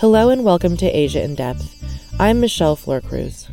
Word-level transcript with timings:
Hello 0.00 0.28
and 0.28 0.44
welcome 0.44 0.76
to 0.78 0.86
Asia 0.86 1.22
in 1.22 1.36
Depth. 1.36 1.72
I'm 2.18 2.40
Michelle 2.40 2.76
Florcruz. 2.76 3.48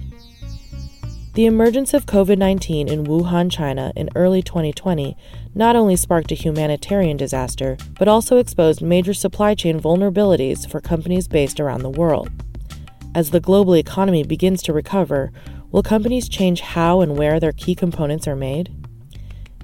The 1.36 1.46
emergence 1.46 1.94
of 1.94 2.08
COVID 2.08 2.40
19 2.40 2.88
in 2.88 3.06
Wuhan, 3.06 3.52
China 3.52 3.94
in 3.96 4.10
early 4.16 4.42
2020 4.42 5.16
not 5.54 5.76
only 5.76 5.96
sparked 5.96 6.32
a 6.32 6.36
humanitarian 6.36 7.16
disaster, 7.16 7.78
but 8.00 8.08
also 8.08 8.38
exposed 8.38 8.82
major 8.82 9.14
supply 9.14 9.54
chain 9.54 9.80
vulnerabilities 9.80 10.68
for 10.68 10.82
companies 10.82 11.28
based 11.28 11.60
around 11.60 11.84
the 11.84 11.90
world. 11.92 12.32
As 13.14 13.30
the 13.30 13.40
global 13.40 13.76
economy 13.76 14.24
begins 14.24 14.64
to 14.64 14.74
recover, 14.74 15.32
will 15.72 15.84
companies 15.84 16.28
change 16.28 16.62
how 16.62 17.02
and 17.02 17.20
where 17.20 17.40
their 17.40 17.52
key 17.52 17.76
components 17.76 18.28
are 18.28 18.36
made? 18.36 18.74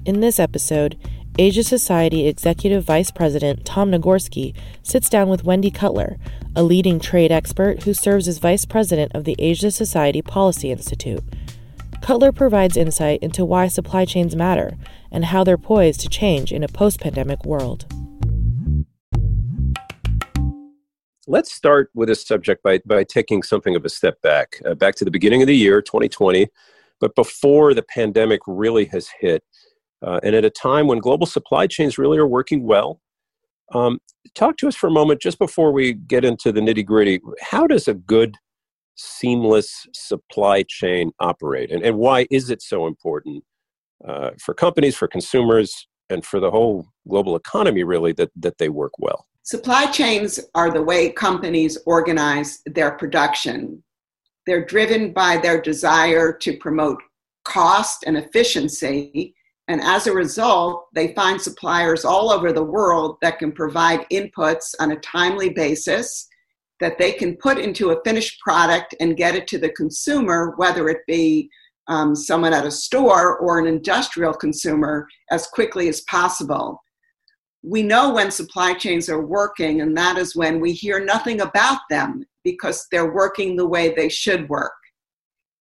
In 0.06 0.20
this 0.20 0.38
episode, 0.38 0.96
Asia 1.40 1.62
Society 1.62 2.26
Executive 2.26 2.82
Vice 2.82 3.12
President 3.12 3.64
Tom 3.64 3.92
Nagorski 3.92 4.56
sits 4.82 5.08
down 5.08 5.28
with 5.28 5.44
Wendy 5.44 5.70
Cutler, 5.70 6.16
a 6.56 6.64
leading 6.64 6.98
trade 6.98 7.30
expert 7.30 7.84
who 7.84 7.94
serves 7.94 8.26
as 8.26 8.38
Vice 8.38 8.64
President 8.64 9.12
of 9.14 9.22
the 9.22 9.36
Asia 9.38 9.70
Society 9.70 10.20
Policy 10.20 10.72
Institute. 10.72 11.22
Cutler 12.02 12.32
provides 12.32 12.76
insight 12.76 13.22
into 13.22 13.44
why 13.44 13.68
supply 13.68 14.04
chains 14.04 14.34
matter 14.34 14.76
and 15.12 15.26
how 15.26 15.44
they're 15.44 15.56
poised 15.56 16.00
to 16.00 16.08
change 16.08 16.52
in 16.52 16.64
a 16.64 16.68
post 16.68 16.98
pandemic 16.98 17.44
world. 17.44 17.86
Let's 21.28 21.52
start 21.52 21.90
with 21.94 22.08
this 22.08 22.26
subject 22.26 22.64
by, 22.64 22.80
by 22.84 23.04
taking 23.04 23.44
something 23.44 23.76
of 23.76 23.84
a 23.84 23.88
step 23.88 24.20
back, 24.22 24.60
uh, 24.66 24.74
back 24.74 24.96
to 24.96 25.04
the 25.04 25.10
beginning 25.12 25.42
of 25.42 25.46
the 25.46 25.56
year, 25.56 25.82
2020, 25.82 26.48
but 26.98 27.14
before 27.14 27.74
the 27.74 27.82
pandemic 27.84 28.40
really 28.48 28.86
has 28.86 29.08
hit. 29.20 29.44
Uh, 30.04 30.20
and 30.22 30.34
at 30.34 30.44
a 30.44 30.50
time 30.50 30.86
when 30.86 30.98
global 30.98 31.26
supply 31.26 31.66
chains 31.66 31.98
really 31.98 32.18
are 32.18 32.26
working 32.26 32.62
well. 32.62 33.00
Um, 33.74 33.98
talk 34.34 34.56
to 34.58 34.68
us 34.68 34.76
for 34.76 34.86
a 34.86 34.92
moment 34.92 35.20
just 35.20 35.38
before 35.38 35.72
we 35.72 35.92
get 35.92 36.24
into 36.24 36.52
the 36.52 36.60
nitty 36.60 36.86
gritty. 36.86 37.20
How 37.40 37.66
does 37.66 37.88
a 37.88 37.94
good, 37.94 38.36
seamless 38.96 39.86
supply 39.92 40.64
chain 40.68 41.10
operate? 41.20 41.70
And, 41.70 41.82
and 41.82 41.98
why 41.98 42.26
is 42.30 42.50
it 42.50 42.62
so 42.62 42.86
important 42.86 43.44
uh, 44.06 44.30
for 44.40 44.54
companies, 44.54 44.96
for 44.96 45.08
consumers, 45.08 45.88
and 46.08 46.24
for 46.24 46.40
the 46.40 46.50
whole 46.50 46.86
global 47.08 47.36
economy, 47.36 47.84
really, 47.84 48.12
that, 48.12 48.30
that 48.36 48.58
they 48.58 48.68
work 48.68 48.92
well? 48.98 49.26
Supply 49.42 49.86
chains 49.86 50.40
are 50.54 50.70
the 50.70 50.82
way 50.82 51.10
companies 51.10 51.78
organize 51.86 52.60
their 52.66 52.92
production. 52.92 53.82
They're 54.46 54.64
driven 54.64 55.12
by 55.12 55.38
their 55.38 55.60
desire 55.60 56.32
to 56.32 56.56
promote 56.56 57.02
cost 57.44 58.04
and 58.06 58.16
efficiency 58.16 59.34
and 59.68 59.82
as 59.82 60.06
a 60.06 60.14
result, 60.14 60.86
they 60.94 61.12
find 61.12 61.40
suppliers 61.40 62.04
all 62.04 62.30
over 62.30 62.52
the 62.52 62.64
world 62.64 63.18
that 63.20 63.38
can 63.38 63.52
provide 63.52 64.06
inputs 64.10 64.74
on 64.80 64.92
a 64.92 65.00
timely 65.00 65.50
basis 65.50 66.26
that 66.80 66.96
they 66.96 67.12
can 67.12 67.36
put 67.36 67.58
into 67.58 67.90
a 67.90 68.02
finished 68.04 68.40
product 68.40 68.94
and 69.00 69.16
get 69.16 69.34
it 69.34 69.46
to 69.48 69.58
the 69.58 69.70
consumer, 69.70 70.54
whether 70.56 70.88
it 70.88 71.00
be 71.06 71.50
um, 71.88 72.14
someone 72.14 72.54
at 72.54 72.66
a 72.66 72.70
store 72.70 73.38
or 73.38 73.58
an 73.58 73.66
industrial 73.66 74.32
consumer, 74.32 75.06
as 75.30 75.46
quickly 75.48 75.88
as 75.88 76.02
possible. 76.02 76.80
We 77.62 77.82
know 77.82 78.14
when 78.14 78.30
supply 78.30 78.74
chains 78.74 79.08
are 79.08 79.26
working, 79.26 79.80
and 79.80 79.96
that 79.96 80.16
is 80.16 80.36
when 80.36 80.60
we 80.60 80.72
hear 80.72 81.04
nothing 81.04 81.40
about 81.40 81.80
them 81.90 82.24
because 82.44 82.86
they're 82.90 83.12
working 83.12 83.56
the 83.56 83.66
way 83.66 83.92
they 83.92 84.08
should 84.08 84.48
work 84.48 84.77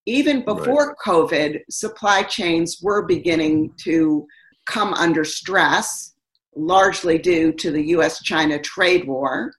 even 0.08 0.44
before 0.46 0.88
right. 0.88 0.96
COVID, 1.06 1.60
supply 1.70 2.24
chains 2.24 2.80
were 2.82 3.06
beginning 3.06 3.74
to 3.84 4.26
come 4.66 4.94
under 4.94 5.26
stress, 5.26 6.16
largely 6.56 7.18
due 7.18 7.52
to 7.52 7.72
the 7.72 7.88
US 7.90 8.24
China 8.24 8.58
trade 8.58 9.06
war. 9.06 9.54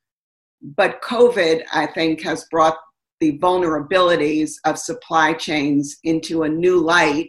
But 0.62 1.02
COVID, 1.02 1.64
I 1.72 1.86
think, 1.86 2.22
has 2.22 2.46
brought 2.50 2.78
the 3.20 3.38
vulnerabilities 3.38 4.54
of 4.64 4.78
supply 4.78 5.34
chains 5.34 5.98
into 6.04 6.44
a 6.44 6.48
new 6.48 6.80
light, 6.80 7.28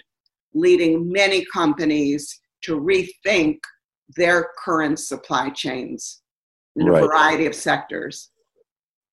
leading 0.54 1.12
many 1.12 1.46
companies 1.54 2.40
to 2.62 2.80
rethink 2.80 3.60
their 4.16 4.48
current 4.64 4.98
supply 4.98 5.50
chains 5.50 6.22
in 6.78 6.88
right. 6.88 7.04
a 7.04 7.06
variety 7.06 7.46
of 7.46 7.54
sectors. 7.54 8.32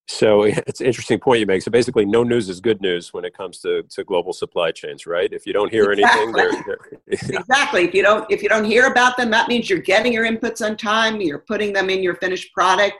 So 0.06 0.42
it's 0.44 0.80
an 0.80 0.86
interesting 0.86 1.18
point 1.18 1.40
you 1.40 1.46
make. 1.46 1.62
So 1.62 1.70
basically, 1.70 2.04
no 2.04 2.22
news 2.22 2.48
is 2.48 2.60
good 2.60 2.80
news 2.80 3.12
when 3.12 3.24
it 3.24 3.36
comes 3.36 3.58
to, 3.60 3.82
to 3.82 4.04
global 4.04 4.32
supply 4.32 4.70
chains, 4.70 5.06
right? 5.06 5.32
If 5.32 5.46
you 5.46 5.52
don't 5.52 5.70
hear 5.70 5.92
exactly. 5.92 6.22
anything, 6.22 6.32
they're, 6.32 6.62
they're, 6.64 6.78
yeah. 7.32 7.40
exactly. 7.40 7.84
If 7.84 7.94
you 7.94 8.02
don't 8.02 8.30
if 8.30 8.42
you 8.42 8.48
don't 8.48 8.64
hear 8.64 8.86
about 8.86 9.16
them, 9.16 9.30
that 9.30 9.48
means 9.48 9.68
you're 9.68 9.78
getting 9.78 10.12
your 10.12 10.26
inputs 10.26 10.64
on 10.64 10.76
time. 10.76 11.20
You're 11.20 11.40
putting 11.40 11.72
them 11.72 11.90
in 11.90 12.02
your 12.02 12.16
finished 12.16 12.52
product, 12.52 12.94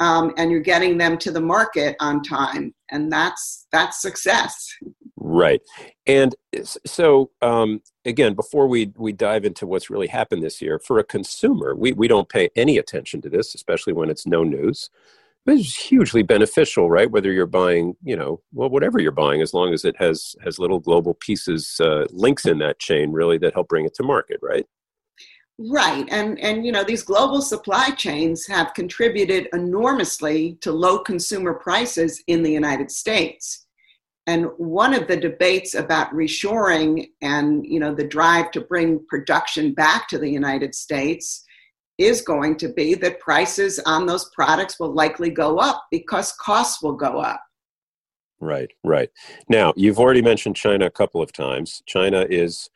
um, 0.00 0.32
and 0.36 0.50
you're 0.50 0.60
getting 0.60 0.98
them 0.98 1.18
to 1.18 1.30
the 1.30 1.40
market 1.40 1.96
on 2.00 2.22
time, 2.22 2.74
and 2.90 3.10
that's 3.10 3.66
that's 3.72 4.02
success. 4.02 4.68
Right. 5.22 5.60
And 6.06 6.34
so 6.86 7.30
um, 7.42 7.82
again, 8.04 8.34
before 8.34 8.66
we 8.66 8.92
we 8.96 9.12
dive 9.12 9.44
into 9.44 9.66
what's 9.66 9.90
really 9.90 10.08
happened 10.08 10.42
this 10.42 10.60
year, 10.60 10.78
for 10.78 10.98
a 10.98 11.04
consumer, 11.04 11.76
we 11.76 11.92
we 11.92 12.08
don't 12.08 12.28
pay 12.28 12.50
any 12.56 12.78
attention 12.78 13.20
to 13.22 13.28
this, 13.28 13.54
especially 13.54 13.92
when 13.92 14.10
it's 14.10 14.26
no 14.26 14.42
news 14.42 14.90
it's 15.46 15.76
hugely 15.76 16.22
beneficial, 16.22 16.90
right? 16.90 17.10
Whether 17.10 17.32
you're 17.32 17.46
buying, 17.46 17.94
you 18.02 18.16
know, 18.16 18.42
well, 18.52 18.68
whatever 18.68 18.98
you're 18.98 19.12
buying, 19.12 19.40
as 19.40 19.54
long 19.54 19.72
as 19.72 19.84
it 19.84 19.96
has 19.98 20.34
has 20.44 20.58
little 20.58 20.78
global 20.78 21.14
pieces, 21.14 21.80
uh, 21.80 22.06
links 22.10 22.46
in 22.46 22.58
that 22.58 22.78
chain, 22.78 23.12
really 23.12 23.38
that 23.38 23.54
help 23.54 23.68
bring 23.68 23.84
it 23.86 23.94
to 23.94 24.02
market, 24.02 24.38
right? 24.42 24.66
Right, 25.58 26.06
and 26.10 26.38
and 26.38 26.64
you 26.64 26.72
know 26.72 26.84
these 26.84 27.02
global 27.02 27.42
supply 27.42 27.90
chains 27.90 28.46
have 28.46 28.72
contributed 28.74 29.48
enormously 29.52 30.56
to 30.62 30.72
low 30.72 31.00
consumer 31.00 31.54
prices 31.54 32.22
in 32.26 32.42
the 32.42 32.52
United 32.52 32.90
States. 32.90 33.66
And 34.26 34.46
one 34.58 34.94
of 34.94 35.08
the 35.08 35.16
debates 35.16 35.74
about 35.74 36.12
reshoring 36.12 37.08
and 37.20 37.66
you 37.66 37.78
know 37.78 37.94
the 37.94 38.06
drive 38.06 38.50
to 38.52 38.60
bring 38.60 39.04
production 39.08 39.74
back 39.74 40.08
to 40.08 40.18
the 40.18 40.30
United 40.30 40.74
States 40.74 41.44
is 42.00 42.22
going 42.22 42.56
to 42.56 42.68
be 42.68 42.94
that 42.94 43.20
prices 43.20 43.78
on 43.86 44.06
those 44.06 44.30
products 44.30 44.80
will 44.80 44.92
likely 44.92 45.30
go 45.30 45.58
up 45.58 45.84
because 45.90 46.32
costs 46.32 46.82
will 46.82 46.94
go 46.94 47.20
up. 47.20 47.42
Right, 48.40 48.70
right. 48.82 49.10
Now, 49.50 49.74
you've 49.76 49.98
already 49.98 50.22
mentioned 50.22 50.56
China 50.56 50.86
a 50.86 50.90
couple 50.90 51.20
of 51.20 51.30
times. 51.30 51.82
China 51.84 52.26
is, 52.30 52.70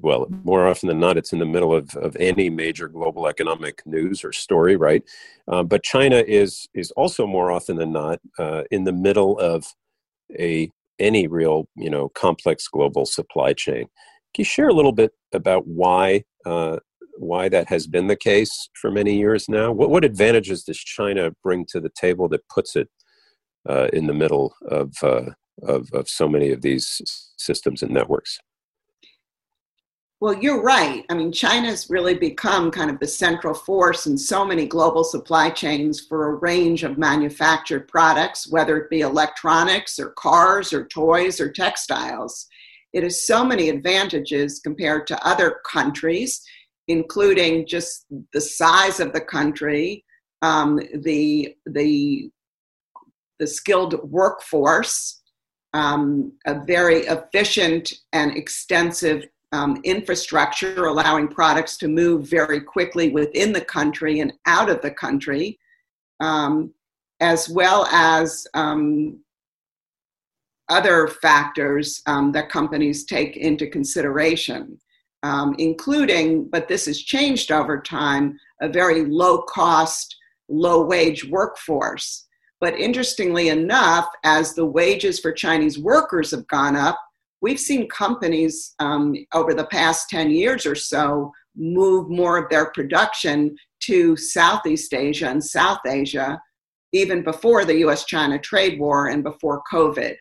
well, 0.00 0.28
more 0.44 0.68
often 0.68 0.88
than 0.88 1.00
not, 1.00 1.16
it's 1.16 1.32
in 1.32 1.40
the 1.40 1.44
middle 1.44 1.74
of, 1.74 1.92
of 1.96 2.16
any 2.20 2.48
major 2.48 2.86
global 2.86 3.26
economic 3.26 3.82
news 3.84 4.22
or 4.22 4.32
story, 4.32 4.76
right? 4.76 5.02
Um, 5.48 5.66
but 5.66 5.82
China 5.82 6.22
is 6.26 6.68
is 6.72 6.92
also 6.92 7.26
more 7.26 7.50
often 7.50 7.76
than 7.76 7.90
not 7.90 8.20
uh, 8.38 8.62
in 8.70 8.84
the 8.84 8.92
middle 8.92 9.38
of 9.40 9.66
a 10.38 10.70
any 11.00 11.26
real, 11.26 11.66
you 11.74 11.90
know, 11.90 12.08
complex 12.10 12.68
global 12.68 13.04
supply 13.04 13.52
chain. 13.54 13.88
Can 14.34 14.42
you 14.42 14.44
share 14.44 14.68
a 14.68 14.74
little 14.74 14.92
bit 14.92 15.10
about 15.32 15.66
why 15.66 16.24
uh, 16.46 16.78
why 17.16 17.48
that 17.48 17.68
has 17.68 17.86
been 17.86 18.06
the 18.06 18.16
case 18.16 18.68
for 18.80 18.90
many 18.90 19.16
years 19.16 19.48
now? 19.48 19.72
What, 19.72 19.90
what 19.90 20.04
advantages 20.04 20.64
does 20.64 20.78
China 20.78 21.32
bring 21.42 21.66
to 21.66 21.80
the 21.80 21.90
table 21.90 22.28
that 22.28 22.48
puts 22.48 22.76
it 22.76 22.88
uh, 23.68 23.88
in 23.92 24.06
the 24.06 24.14
middle 24.14 24.54
of, 24.68 24.92
uh, 25.02 25.30
of, 25.62 25.88
of 25.92 26.08
so 26.08 26.28
many 26.28 26.50
of 26.50 26.62
these 26.62 27.00
systems 27.36 27.82
and 27.82 27.92
networks? 27.92 28.38
Well, 30.22 30.40
you're 30.40 30.62
right. 30.62 31.04
I 31.10 31.14
mean, 31.14 31.32
China's 31.32 31.90
really 31.90 32.14
become 32.14 32.70
kind 32.70 32.90
of 32.90 33.00
the 33.00 33.08
central 33.08 33.54
force 33.54 34.06
in 34.06 34.16
so 34.16 34.44
many 34.44 34.66
global 34.66 35.02
supply 35.02 35.50
chains 35.50 36.00
for 36.00 36.28
a 36.28 36.34
range 36.36 36.84
of 36.84 36.96
manufactured 36.96 37.88
products, 37.88 38.48
whether 38.48 38.76
it 38.76 38.88
be 38.88 39.00
electronics 39.00 39.98
or 39.98 40.10
cars 40.10 40.72
or 40.72 40.86
toys 40.86 41.40
or 41.40 41.50
textiles. 41.50 42.46
It 42.92 43.02
has 43.02 43.26
so 43.26 43.44
many 43.44 43.68
advantages 43.68 44.60
compared 44.60 45.08
to 45.08 45.26
other 45.26 45.56
countries 45.66 46.40
including 46.92 47.66
just 47.66 48.06
the 48.32 48.40
size 48.40 49.00
of 49.00 49.12
the 49.12 49.20
country, 49.20 50.04
um, 50.42 50.78
the 51.02 51.56
the 51.66 52.30
the 53.38 53.46
skilled 53.46 53.94
workforce, 54.08 55.22
um, 55.72 56.32
a 56.46 56.64
very 56.64 57.00
efficient 57.06 57.92
and 58.12 58.36
extensive 58.36 59.24
um, 59.52 59.80
infrastructure, 59.84 60.86
allowing 60.86 61.28
products 61.28 61.76
to 61.78 61.88
move 61.88 62.28
very 62.28 62.60
quickly 62.60 63.10
within 63.10 63.52
the 63.52 63.60
country 63.60 64.20
and 64.20 64.32
out 64.46 64.70
of 64.70 64.80
the 64.80 64.90
country, 64.90 65.58
um, 66.20 66.72
as 67.20 67.48
well 67.48 67.86
as 67.86 68.46
um, 68.54 69.18
other 70.68 71.08
factors 71.08 72.02
um, 72.06 72.32
that 72.32 72.48
companies 72.48 73.04
take 73.04 73.36
into 73.36 73.66
consideration 73.66 74.78
um, 75.22 75.54
including, 75.58 76.48
but 76.50 76.68
this 76.68 76.86
has 76.86 77.00
changed 77.00 77.52
over 77.52 77.80
time, 77.80 78.38
a 78.60 78.68
very 78.68 79.04
low 79.04 79.42
cost, 79.42 80.16
low 80.48 80.84
wage 80.84 81.24
workforce. 81.28 82.26
But 82.60 82.78
interestingly 82.78 83.48
enough, 83.48 84.06
as 84.24 84.54
the 84.54 84.66
wages 84.66 85.18
for 85.18 85.32
Chinese 85.32 85.78
workers 85.78 86.30
have 86.30 86.46
gone 86.46 86.76
up, 86.76 86.98
we've 87.40 87.58
seen 87.58 87.88
companies 87.88 88.74
um, 88.78 89.14
over 89.34 89.52
the 89.52 89.66
past 89.66 90.08
10 90.10 90.30
years 90.30 90.64
or 90.64 90.76
so 90.76 91.32
move 91.56 92.08
more 92.08 92.38
of 92.38 92.48
their 92.48 92.70
production 92.70 93.56
to 93.80 94.16
Southeast 94.16 94.94
Asia 94.94 95.28
and 95.28 95.44
South 95.44 95.80
Asia, 95.86 96.40
even 96.92 97.22
before 97.22 97.64
the 97.64 97.78
US 97.86 98.04
China 98.04 98.38
trade 98.38 98.78
war 98.78 99.08
and 99.08 99.22
before 99.22 99.62
COVID. 99.72 100.14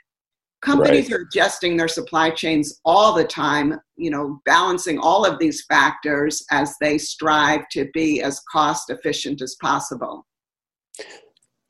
Companies 0.62 1.10
right. 1.10 1.20
are 1.20 1.24
adjusting 1.24 1.76
their 1.76 1.88
supply 1.88 2.30
chains 2.30 2.80
all 2.86 3.16
the 3.16 3.24
time, 3.24 3.80
you 3.98 4.12
know, 4.12 4.40
balancing 4.46 5.00
all 5.00 5.26
of 5.26 5.40
these 5.40 5.66
factors 5.66 6.46
as 6.52 6.76
they 6.80 7.00
strive 7.00 7.68
to 7.72 7.90
be 7.94 8.22
as 8.22 8.40
cost 8.52 8.92
efficient 8.92 9.42
as 9.42 9.56
possible. 9.60 10.28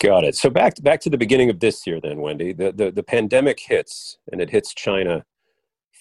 Got 0.01 0.25
it. 0.25 0.35
So 0.35 0.49
back 0.49 0.73
back 0.81 0.99
to 1.01 1.09
the 1.09 1.17
beginning 1.17 1.49
of 1.49 1.59
this 1.59 1.87
year, 1.87 2.01
then, 2.01 2.19
Wendy. 2.19 2.51
The, 2.51 2.73
the 2.73 2.91
the 2.91 3.03
pandemic 3.03 3.59
hits, 3.59 4.17
and 4.31 4.41
it 4.41 4.49
hits 4.49 4.73
China 4.73 5.23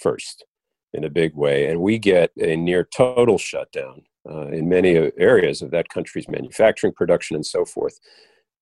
first 0.00 0.44
in 0.92 1.04
a 1.04 1.10
big 1.10 1.36
way, 1.36 1.66
and 1.66 1.80
we 1.80 1.98
get 1.98 2.32
a 2.40 2.56
near 2.56 2.82
total 2.82 3.38
shutdown 3.38 4.02
uh, 4.28 4.48
in 4.48 4.68
many 4.68 4.96
areas 5.18 5.62
of 5.62 5.70
that 5.70 5.90
country's 5.90 6.28
manufacturing, 6.28 6.92
production, 6.94 7.36
and 7.36 7.46
so 7.46 7.64
forth. 7.64 8.00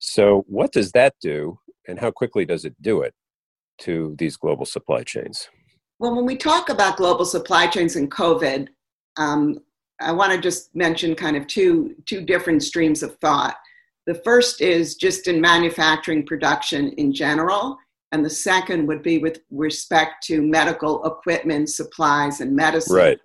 So, 0.01 0.45
what 0.49 0.73
does 0.73 0.93
that 0.93 1.15
do, 1.23 1.61
and 1.87 1.99
how 1.99 2.11
quickly 2.11 2.45
does 2.45 2.65
it 2.67 2.75
do 2.83 3.01
it 3.01 3.15
to 3.79 4.15
these 4.19 4.37
global 4.37 4.67
supply 4.67 5.03
chains? 5.03 5.49
Well, 5.99 6.15
when 6.15 6.27
we 6.27 6.37
talk 6.37 6.69
about 6.69 6.97
global 6.97 7.25
supply 7.25 7.67
chains 7.67 7.97
and 7.97 8.11
COVID, 8.11 8.69
um, 9.17 9.59
I 10.01 10.13
want 10.13 10.33
to 10.33 10.41
just 10.41 10.75
mention 10.75 11.15
kind 11.15 11.37
of 11.37 11.47
two 11.47 11.97
two 12.07 12.21
different 12.21 12.63
streams 12.63 13.03
of 13.03 13.17
thought. 13.17 13.57
The 14.07 14.15
first 14.15 14.61
is 14.61 14.95
just 14.95 15.27
in 15.27 15.41
manufacturing 15.41 16.25
production 16.25 16.93
in 16.93 17.13
general, 17.13 17.77
and 18.13 18.25
the 18.25 18.31
second 18.31 18.87
would 18.87 19.03
be 19.03 19.19
with 19.19 19.41
respect 19.51 20.25
to 20.29 20.41
medical 20.41 21.05
equipment, 21.05 21.69
supplies, 21.69 22.41
and 22.41 22.55
medicine. 22.55 22.97
Right. 22.97 23.19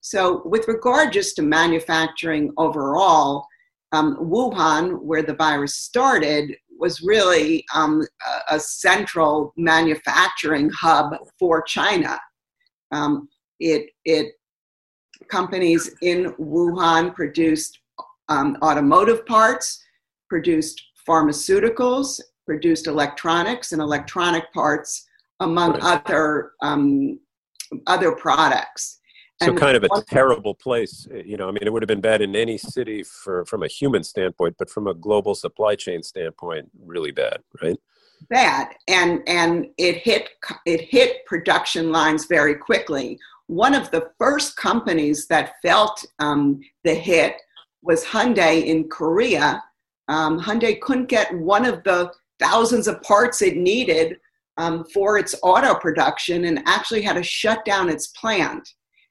So, 0.00 0.42
with 0.46 0.68
regard 0.68 1.12
just 1.12 1.36
to 1.36 1.42
manufacturing 1.42 2.52
overall, 2.56 3.46
um, 3.92 4.16
Wuhan, 4.16 5.02
where 5.02 5.22
the 5.22 5.34
virus 5.34 5.74
started, 5.74 6.56
was 6.80 7.02
really 7.02 7.64
um, 7.74 8.02
a, 8.26 8.56
a, 8.56 8.60
central 8.60 9.52
manufacturing 9.56 10.70
hub 10.70 11.14
for 11.38 11.62
China. 11.62 12.18
Um, 12.90 13.28
it, 13.58 13.90
it 14.04 14.32
companies 15.28 15.94
in 16.02 16.32
Wuhan 16.34 17.14
produced 17.14 17.78
um, 18.28 18.56
automotive 18.62 19.26
parts, 19.26 19.82
produced 20.28 20.82
pharmaceuticals, 21.08 22.20
produced 22.46 22.86
electronics 22.86 23.72
and 23.72 23.82
electronic 23.82 24.52
parts, 24.52 25.06
among 25.40 25.78
other 25.80 26.52
um, 26.62 27.18
other 27.86 28.12
products. 28.12 28.99
So 29.42 29.54
kind 29.54 29.76
of 29.76 29.84
a 29.84 30.02
terrible 30.02 30.54
place, 30.54 31.08
eh, 31.12 31.22
you 31.24 31.36
know. 31.38 31.48
I 31.48 31.52
mean, 31.52 31.62
it 31.62 31.72
would 31.72 31.82
have 31.82 31.88
been 31.88 32.02
bad 32.02 32.20
in 32.20 32.36
any 32.36 32.58
city 32.58 33.02
for 33.02 33.46
from 33.46 33.62
a 33.62 33.68
human 33.68 34.04
standpoint, 34.04 34.56
but 34.58 34.68
from 34.68 34.86
a 34.86 34.92
global 34.92 35.34
supply 35.34 35.76
chain 35.76 36.02
standpoint, 36.02 36.70
really 36.84 37.10
bad, 37.10 37.38
right? 37.62 37.78
Bad, 38.28 38.68
and 38.86 39.22
and 39.26 39.68
it 39.78 39.96
hit 39.96 40.28
it 40.66 40.82
hit 40.82 41.24
production 41.24 41.90
lines 41.90 42.26
very 42.26 42.54
quickly. 42.54 43.18
One 43.46 43.74
of 43.74 43.90
the 43.90 44.10
first 44.18 44.56
companies 44.56 45.26
that 45.28 45.54
felt 45.62 46.04
um, 46.18 46.60
the 46.84 46.94
hit 46.94 47.36
was 47.82 48.04
Hyundai 48.04 48.64
in 48.64 48.88
Korea. 48.88 49.62
Um, 50.08 50.38
Hyundai 50.38 50.80
couldn't 50.80 51.06
get 51.06 51.34
one 51.34 51.64
of 51.64 51.82
the 51.84 52.12
thousands 52.38 52.88
of 52.88 53.00
parts 53.02 53.40
it 53.40 53.56
needed 53.56 54.18
um, 54.58 54.84
for 54.92 55.16
its 55.16 55.34
auto 55.42 55.74
production, 55.74 56.44
and 56.44 56.62
actually 56.66 57.00
had 57.00 57.14
to 57.14 57.22
shut 57.22 57.64
down 57.64 57.88
its 57.88 58.08
plant 58.08 58.68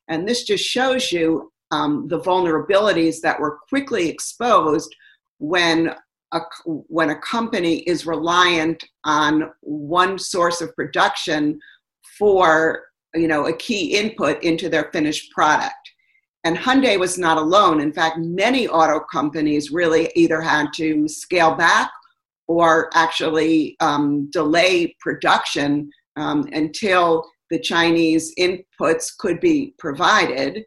and 0.09 0.27
this 0.27 0.43
just 0.43 0.63
shows 0.63 1.11
you 1.11 1.51
um, 1.71 2.07
the 2.07 2.19
vulnerabilities 2.19 3.21
that 3.21 3.39
were 3.39 3.59
quickly 3.69 4.09
exposed 4.09 4.93
when 5.37 5.93
a, 6.33 6.41
when 6.65 7.11
a 7.11 7.19
company 7.19 7.77
is 7.79 8.05
reliant 8.05 8.83
on 9.05 9.51
one 9.61 10.17
source 10.17 10.61
of 10.61 10.75
production 10.75 11.59
for 12.17 12.83
you 13.15 13.27
know 13.27 13.47
a 13.47 13.53
key 13.53 13.97
input 13.97 14.43
into 14.43 14.69
their 14.69 14.89
finished 14.91 15.31
product. 15.31 15.73
And 16.43 16.57
Hyundai 16.57 16.97
was 16.97 17.17
not 17.17 17.37
alone. 17.37 17.81
In 17.81 17.91
fact, 17.91 18.17
many 18.17 18.67
auto 18.67 18.99
companies 18.99 19.71
really 19.71 20.09
either 20.15 20.41
had 20.41 20.67
to 20.75 21.07
scale 21.07 21.53
back 21.53 21.91
or 22.47 22.89
actually 22.93 23.75
um, 23.81 24.29
delay 24.31 24.95
production 25.01 25.91
um, 26.15 26.47
until 26.53 27.29
the 27.49 27.59
Chinese 27.59 28.33
inputs 28.39 29.15
could 29.17 29.39
be 29.39 29.73
provided. 29.77 30.65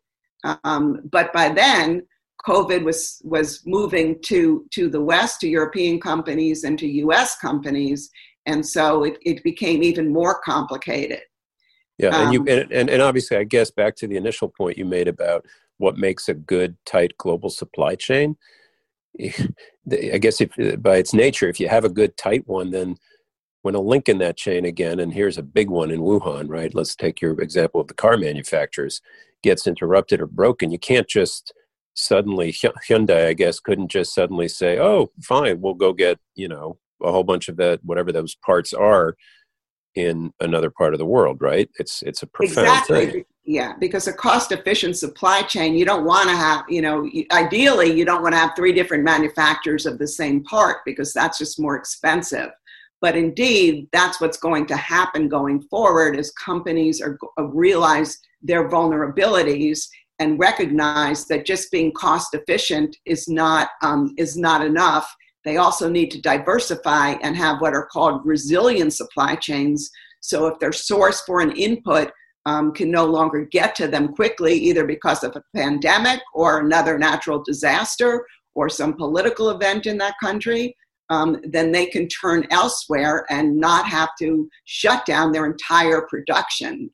Um, 0.64 1.00
but 1.10 1.32
by 1.32 1.48
then, 1.48 2.02
COVID 2.46 2.82
was 2.82 3.20
was 3.24 3.62
moving 3.64 4.20
to 4.22 4.66
to 4.72 4.88
the 4.88 5.00
West, 5.00 5.40
to 5.40 5.48
European 5.48 6.00
companies 6.00 6.64
and 6.64 6.78
to 6.78 6.86
U.S. 6.86 7.38
companies, 7.38 8.10
and 8.46 8.66
so 8.66 9.04
it, 9.04 9.18
it 9.22 9.44
became 9.44 9.82
even 9.82 10.12
more 10.12 10.40
complicated. 10.44 11.20
Yeah, 11.98 12.20
and 12.20 12.32
you 12.32 12.40
um, 12.40 12.48
and, 12.48 12.72
and, 12.72 12.90
and 12.90 13.02
obviously, 13.02 13.36
I 13.36 13.44
guess 13.44 13.70
back 13.70 13.94
to 13.96 14.08
the 14.08 14.16
initial 14.16 14.48
point 14.48 14.78
you 14.78 14.84
made 14.84 15.06
about 15.06 15.46
what 15.78 15.96
makes 15.96 16.28
a 16.28 16.34
good, 16.34 16.76
tight 16.84 17.12
global 17.18 17.50
supply 17.50 17.94
chain. 17.94 18.36
I 19.20 20.18
guess 20.18 20.40
if 20.40 20.82
by 20.82 20.96
its 20.96 21.12
nature, 21.12 21.48
if 21.48 21.60
you 21.60 21.68
have 21.68 21.84
a 21.84 21.90
good, 21.90 22.16
tight 22.16 22.46
one, 22.46 22.70
then 22.70 22.96
when 23.62 23.74
a 23.74 23.80
link 23.80 24.08
in 24.08 24.18
that 24.18 24.36
chain 24.36 24.64
again, 24.64 25.00
and 25.00 25.14
here's 25.14 25.38
a 25.38 25.42
big 25.42 25.70
one 25.70 25.90
in 25.90 26.00
Wuhan, 26.00 26.48
right? 26.48 26.74
Let's 26.74 26.94
take 26.94 27.20
your 27.20 27.40
example 27.40 27.80
of 27.80 27.88
the 27.88 27.94
car 27.94 28.16
manufacturers, 28.16 29.00
gets 29.42 29.66
interrupted 29.66 30.20
or 30.20 30.26
broken, 30.26 30.70
you 30.70 30.78
can't 30.78 31.08
just 31.08 31.52
suddenly 31.94 32.52
Hyundai, 32.52 33.28
I 33.28 33.32
guess, 33.34 33.60
couldn't 33.60 33.90
just 33.90 34.14
suddenly 34.14 34.48
say, 34.48 34.78
"Oh, 34.78 35.10
fine, 35.22 35.60
we'll 35.60 35.74
go 35.74 35.92
get 35.92 36.18
you 36.34 36.48
know 36.48 36.78
a 37.02 37.10
whole 37.10 37.24
bunch 37.24 37.48
of 37.48 37.56
that, 37.56 37.80
whatever 37.84 38.12
those 38.12 38.34
parts 38.34 38.72
are." 38.72 39.16
in 39.94 40.32
another 40.40 40.70
part 40.70 40.94
of 40.94 40.98
the 40.98 41.06
world, 41.06 41.42
right? 41.42 41.68
It's 41.78 42.02
it's 42.02 42.22
a 42.22 42.26
profound 42.26 42.66
exactly. 42.66 43.10
thing. 43.10 43.24
Yeah, 43.44 43.74
because 43.78 44.06
a 44.06 44.12
cost 44.12 44.52
efficient 44.52 44.96
supply 44.96 45.42
chain, 45.42 45.74
you 45.74 45.84
don't 45.84 46.04
want 46.04 46.28
to 46.28 46.36
have, 46.36 46.64
you 46.68 46.80
know, 46.80 47.10
ideally 47.32 47.92
you 47.92 48.04
don't 48.04 48.22
want 48.22 48.34
to 48.34 48.38
have 48.38 48.52
three 48.54 48.72
different 48.72 49.02
manufacturers 49.02 49.84
of 49.84 49.98
the 49.98 50.06
same 50.06 50.44
part 50.44 50.78
because 50.86 51.12
that's 51.12 51.38
just 51.38 51.58
more 51.58 51.76
expensive. 51.76 52.50
But 53.02 53.16
indeed, 53.16 53.88
that's 53.92 54.20
what's 54.20 54.38
going 54.38 54.64
to 54.66 54.76
happen 54.76 55.28
going 55.28 55.60
forward 55.62 56.16
as 56.16 56.30
companies 56.32 57.02
are, 57.02 57.18
uh, 57.38 57.48
realize 57.48 58.16
their 58.40 58.68
vulnerabilities 58.70 59.88
and 60.20 60.38
recognize 60.38 61.26
that 61.26 61.44
just 61.44 61.72
being 61.72 61.92
cost 61.92 62.32
efficient 62.32 62.96
is 63.04 63.26
not, 63.26 63.70
um, 63.82 64.14
is 64.16 64.36
not 64.36 64.64
enough. 64.64 65.12
They 65.44 65.56
also 65.56 65.90
need 65.90 66.12
to 66.12 66.20
diversify 66.20 67.16
and 67.22 67.36
have 67.36 67.60
what 67.60 67.74
are 67.74 67.86
called 67.86 68.24
resilient 68.24 68.94
supply 68.94 69.34
chains. 69.34 69.90
So 70.20 70.46
if 70.46 70.60
their 70.60 70.72
source 70.72 71.22
for 71.22 71.40
an 71.40 71.50
input 71.56 72.12
um, 72.46 72.72
can 72.72 72.88
no 72.90 73.04
longer 73.04 73.46
get 73.50 73.74
to 73.76 73.88
them 73.88 74.14
quickly, 74.14 74.54
either 74.54 74.86
because 74.86 75.24
of 75.24 75.34
a 75.34 75.42
pandemic 75.56 76.20
or 76.34 76.60
another 76.60 76.98
natural 76.98 77.42
disaster 77.42 78.24
or 78.54 78.68
some 78.68 78.94
political 78.94 79.50
event 79.50 79.86
in 79.86 79.98
that 79.98 80.14
country, 80.22 80.76
um, 81.12 81.40
then 81.44 81.72
they 81.72 81.86
can 81.86 82.08
turn 82.08 82.46
elsewhere 82.50 83.26
and 83.28 83.58
not 83.58 83.86
have 83.86 84.08
to 84.18 84.48
shut 84.64 85.04
down 85.04 85.30
their 85.30 85.44
entire 85.44 86.02
production. 86.08 86.90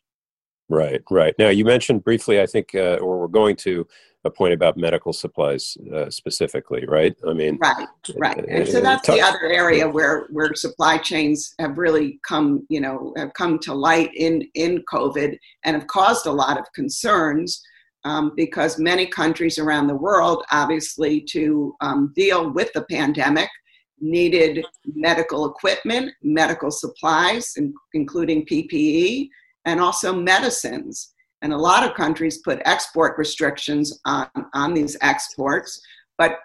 Right, 0.68 1.00
right. 1.08 1.34
Now, 1.38 1.50
you 1.50 1.64
mentioned 1.64 2.02
briefly, 2.02 2.40
I 2.40 2.46
think, 2.46 2.75
uh, 2.75 2.96
or 3.00 3.20
we're 3.20 3.28
going 3.28 3.54
to 3.56 3.87
a 4.25 4.30
point 4.30 4.52
about 4.52 4.76
medical 4.76 5.12
supplies 5.12 5.76
uh, 5.94 6.10
specifically, 6.10 6.84
right? 6.87 7.14
I 7.26 7.32
mean, 7.32 7.58
right, 7.62 7.87
right. 8.16 8.44
And 8.48 8.66
so 8.66 8.80
that's 8.80 9.06
the 9.06 9.20
other 9.20 9.46
area 9.46 9.88
where 9.88 10.26
where 10.30 10.52
supply 10.54 10.98
chains 10.98 11.54
have 11.60 11.78
really 11.78 12.18
come, 12.26 12.66
you 12.68 12.80
know, 12.80 13.14
have 13.16 13.32
come 13.34 13.60
to 13.60 13.72
light 13.72 14.10
in 14.16 14.42
in 14.54 14.82
COVID 14.92 15.38
and 15.64 15.76
have 15.76 15.87
caused 15.87 16.26
a 16.26 16.32
lot 16.32 16.58
of 16.58 16.64
concerns. 16.75 17.62
Um, 18.04 18.32
because 18.37 18.78
many 18.78 19.06
countries 19.06 19.58
around 19.58 19.88
the 19.88 19.94
world, 19.94 20.44
obviously, 20.52 21.20
to 21.32 21.75
um, 21.80 22.12
deal 22.14 22.48
with 22.48 22.72
the 22.72 22.87
pandemic, 22.88 23.50
needed 24.00 24.64
medical 24.94 25.46
equipment, 25.46 26.12
medical 26.22 26.70
supplies, 26.70 27.54
including 27.94 28.46
PPE, 28.46 29.28
and 29.64 29.80
also 29.80 30.14
medicines. 30.14 31.12
And 31.42 31.52
a 31.52 31.56
lot 31.56 31.88
of 31.88 31.94
countries 31.94 32.38
put 32.38 32.60
export 32.64 33.16
restrictions 33.18 34.00
on, 34.04 34.28
on 34.54 34.74
these 34.74 34.96
exports, 35.02 35.80
but 36.16 36.38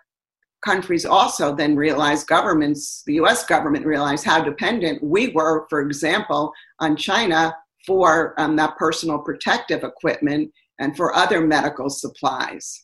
countries 0.64 1.06
also 1.06 1.54
then 1.54 1.76
realized, 1.76 2.28
governments, 2.28 3.04
the 3.06 3.16
US 3.16 3.46
government 3.46 3.86
realized 3.86 4.24
how 4.24 4.44
dependent 4.44 5.04
we 5.04 5.30
were, 5.30 5.66
for 5.70 5.82
example, 5.82 6.52
on 6.80 6.96
China 6.96 7.56
for 7.86 8.34
um, 8.40 8.56
that 8.56 8.78
personal 8.78 9.20
protective 9.20 9.84
equipment 9.84 10.52
and 10.80 10.96
for 10.96 11.16
other 11.16 11.46
medical 11.46 11.90
supplies. 11.90 12.83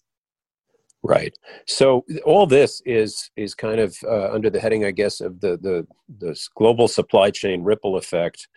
Right. 1.02 1.34
So 1.66 2.06
all 2.26 2.46
this 2.46 2.82
is 2.86 3.32
is 3.38 3.56
kind 3.56 3.80
of 3.80 3.96
uh, 4.04 4.32
under 4.32 4.50
the 4.50 4.60
heading, 4.60 4.84
I 4.84 4.92
guess, 4.92 5.22
of 5.22 5.40
the 5.40 5.58
the 5.58 5.88
the 6.20 6.38
global 6.56 6.88
supply 6.88 7.32
chain 7.32 7.64
ripple 7.64 7.96
effect 7.96 8.48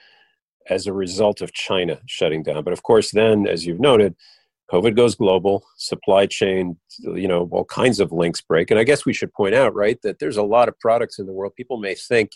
as 0.69 0.87
a 0.87 0.93
result 0.93 1.41
of 1.41 1.53
China 1.53 2.01
shutting 2.07 2.43
down. 2.43 2.65
But 2.65 2.73
of 2.73 2.83
course, 2.83 3.13
then, 3.13 3.47
as 3.47 3.65
you've 3.65 3.81
noted, 3.81 4.17
COVID 4.73 4.97
goes 4.97 5.15
global, 5.15 5.65
supply 5.77 6.27
chain, 6.27 6.79
you 7.01 7.29
know, 7.29 7.49
all 7.53 7.65
kinds 7.65 8.01
of 8.01 8.11
links 8.11 8.41
break. 8.41 8.71
And 8.71 8.81
I 8.81 8.85
guess 8.85 9.05
we 9.05 9.13
should 9.13 9.33
point 9.35 9.55
out, 9.55 9.75
right, 9.75 9.99
that 10.03 10.19
there's 10.19 10.37
a 10.37 10.43
lot 10.43 10.69
of 10.69 10.79
products 10.81 11.19
in 11.19 11.27
the 11.27 11.33
world. 11.33 11.55
People 11.57 11.79
may 11.79 11.95
think 11.95 12.33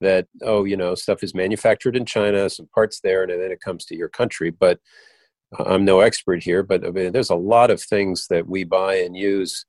that, 0.00 0.28
oh, 0.42 0.64
you 0.64 0.76
know, 0.76 0.94
stuff 0.94 1.22
is 1.22 1.34
manufactured 1.34 1.96
in 1.96 2.04
China, 2.04 2.48
some 2.48 2.68
parts 2.74 3.00
there, 3.02 3.22
and 3.22 3.32
then 3.42 3.50
it 3.50 3.60
comes 3.60 3.84
to 3.86 3.96
your 3.96 4.08
country. 4.08 4.50
But 4.50 4.78
I'm 5.58 5.84
no 5.84 6.00
expert 6.00 6.42
here, 6.42 6.62
but 6.62 6.84
I 6.84 6.90
mean, 6.90 7.12
there's 7.12 7.30
a 7.30 7.36
lot 7.36 7.70
of 7.70 7.80
things 7.80 8.26
that 8.28 8.46
we 8.46 8.64
buy 8.64 8.96
and 8.96 9.16
use 9.16 9.64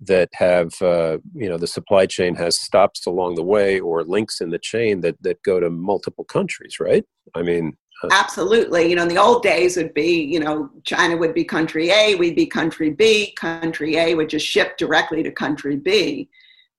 that 0.00 0.28
have 0.32 0.80
uh, 0.80 1.18
you 1.34 1.48
know 1.48 1.58
the 1.58 1.66
supply 1.66 2.06
chain 2.06 2.34
has 2.36 2.58
stops 2.58 3.06
along 3.06 3.34
the 3.34 3.42
way 3.42 3.80
or 3.80 4.04
links 4.04 4.40
in 4.40 4.50
the 4.50 4.58
chain 4.58 5.00
that 5.00 5.20
that 5.22 5.42
go 5.42 5.58
to 5.58 5.70
multiple 5.70 6.24
countries 6.24 6.78
right? 6.80 7.04
I 7.34 7.42
mean 7.42 7.76
uh, 8.04 8.08
absolutely. 8.12 8.88
You 8.88 8.96
know 8.96 9.02
in 9.02 9.08
the 9.08 9.18
old 9.18 9.42
days 9.42 9.76
would 9.76 9.94
be 9.94 10.22
you 10.22 10.38
know 10.38 10.70
china 10.84 11.16
would 11.16 11.34
be 11.34 11.44
country 11.44 11.90
a 11.90 12.14
we'd 12.14 12.36
be 12.36 12.46
country 12.46 12.90
b 12.90 13.32
country 13.32 13.96
a 13.96 14.14
would 14.14 14.28
just 14.28 14.46
ship 14.46 14.76
directly 14.76 15.22
to 15.22 15.32
country 15.32 15.76
b. 15.76 16.28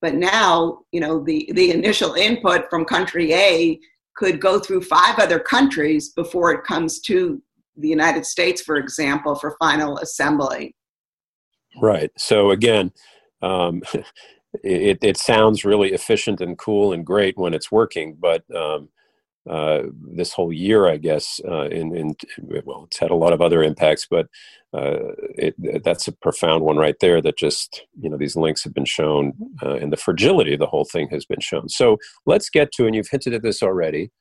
But 0.01 0.15
now 0.15 0.79
you 0.93 1.01
know 1.01 1.21
the 1.21 1.49
the 1.53 1.71
initial 1.71 2.13
input 2.13 2.69
from 2.69 2.85
country 2.85 3.33
a 3.33 3.79
could 4.15 4.39
go 4.39 4.59
through 4.59 4.81
five 4.81 5.19
other 5.19 5.39
countries 5.39 6.09
before 6.09 6.51
it 6.51 6.63
comes 6.63 6.99
to 6.99 7.41
the 7.79 7.87
united 7.87 8.25
states 8.25 8.61
for 8.61 8.75
example 8.75 9.35
for 9.35 9.55
final 9.59 9.97
assembly 9.99 10.73
Right. 11.77 12.11
So 12.17 12.51
again, 12.51 12.91
um, 13.41 13.83
it, 14.63 14.99
it 15.01 15.17
sounds 15.17 15.65
really 15.65 15.93
efficient 15.93 16.41
and 16.41 16.57
cool 16.57 16.93
and 16.93 17.05
great 17.05 17.37
when 17.37 17.53
it's 17.53 17.71
working, 17.71 18.17
but 18.19 18.43
um, 18.55 18.89
uh, 19.49 19.83
this 20.15 20.33
whole 20.33 20.51
year, 20.51 20.87
I 20.87 20.97
guess, 20.97 21.39
uh, 21.47 21.67
in, 21.69 21.95
in 21.95 22.15
well, 22.65 22.85
it's 22.85 22.99
had 22.99 23.11
a 23.11 23.15
lot 23.15 23.33
of 23.33 23.41
other 23.41 23.63
impacts, 23.63 24.07
but 24.09 24.27
uh, 24.73 25.13
it, 25.35 25.55
that's 25.83 26.07
a 26.07 26.11
profound 26.11 26.63
one 26.63 26.77
right 26.77 26.95
there. 26.99 27.21
That 27.21 27.37
just 27.37 27.87
you 27.99 28.09
know 28.09 28.17
these 28.17 28.35
links 28.35 28.63
have 28.63 28.73
been 28.73 28.85
shown, 28.85 29.33
uh, 29.63 29.75
and 29.75 29.91
the 29.91 29.97
fragility 29.97 30.53
of 30.53 30.59
the 30.59 30.67
whole 30.67 30.85
thing 30.85 31.09
has 31.09 31.25
been 31.25 31.39
shown. 31.39 31.69
So 31.69 31.97
let's 32.27 32.49
get 32.49 32.71
to, 32.73 32.85
and 32.85 32.93
you've 32.93 33.07
hinted 33.09 33.33
at 33.33 33.41
this 33.41 33.63
already. 33.63 34.11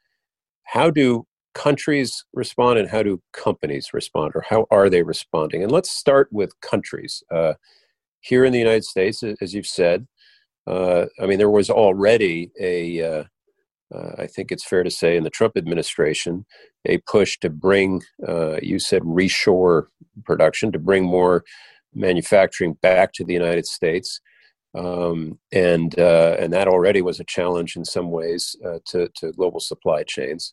How 0.64 0.88
do 0.88 1.26
countries 1.54 2.24
respond 2.32 2.78
and 2.78 2.88
how 2.88 3.02
do 3.02 3.20
companies 3.32 3.90
respond 3.92 4.32
or 4.34 4.44
how 4.48 4.66
are 4.70 4.88
they 4.88 5.02
responding? 5.02 5.62
And 5.62 5.72
let's 5.72 5.90
start 5.90 6.28
with 6.30 6.60
countries. 6.60 7.22
Uh, 7.30 7.54
here 8.20 8.44
in 8.44 8.52
the 8.52 8.58
united 8.58 8.84
states 8.84 9.22
as 9.40 9.54
you've 9.54 9.66
said 9.66 10.06
uh, 10.66 11.06
i 11.20 11.26
mean 11.26 11.38
there 11.38 11.50
was 11.50 11.70
already 11.70 12.50
a 12.60 13.02
uh, 13.02 13.24
uh 13.94 14.12
I 14.18 14.26
think 14.26 14.52
it's 14.52 14.66
fair 14.66 14.82
to 14.82 14.90
say 14.90 15.16
in 15.16 15.24
the 15.24 15.30
trump 15.30 15.56
administration 15.56 16.44
a 16.84 16.98
push 16.98 17.38
to 17.40 17.50
bring 17.50 18.02
uh, 18.26 18.58
you 18.62 18.78
said 18.78 19.02
reshore 19.02 19.86
production 20.24 20.72
to 20.72 20.78
bring 20.78 21.04
more 21.04 21.44
manufacturing 21.94 22.74
back 22.82 23.12
to 23.14 23.24
the 23.24 23.32
united 23.32 23.66
states. 23.66 24.20
Um, 24.74 25.38
and 25.50 25.98
uh, 25.98 26.36
and 26.38 26.52
that 26.52 26.68
already 26.68 27.00
was 27.00 27.18
a 27.18 27.24
challenge 27.24 27.74
in 27.74 27.84
some 27.86 28.10
ways 28.10 28.54
to, 28.88 29.08
to 29.16 29.32
global 29.32 29.60
supply 29.60 30.02
chains 30.02 30.52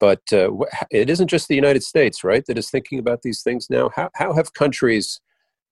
but 0.00 0.20
uh, 0.32 0.50
it 0.90 1.10
isn't 1.10 1.28
just 1.28 1.48
the 1.48 1.54
United 1.54 1.82
States, 1.82 2.24
right, 2.24 2.44
that 2.46 2.58
is 2.58 2.70
thinking 2.70 2.98
about 2.98 3.22
these 3.22 3.42
things 3.42 3.68
now. 3.70 3.90
How, 3.94 4.10
how 4.14 4.32
have 4.34 4.52
countries, 4.54 5.20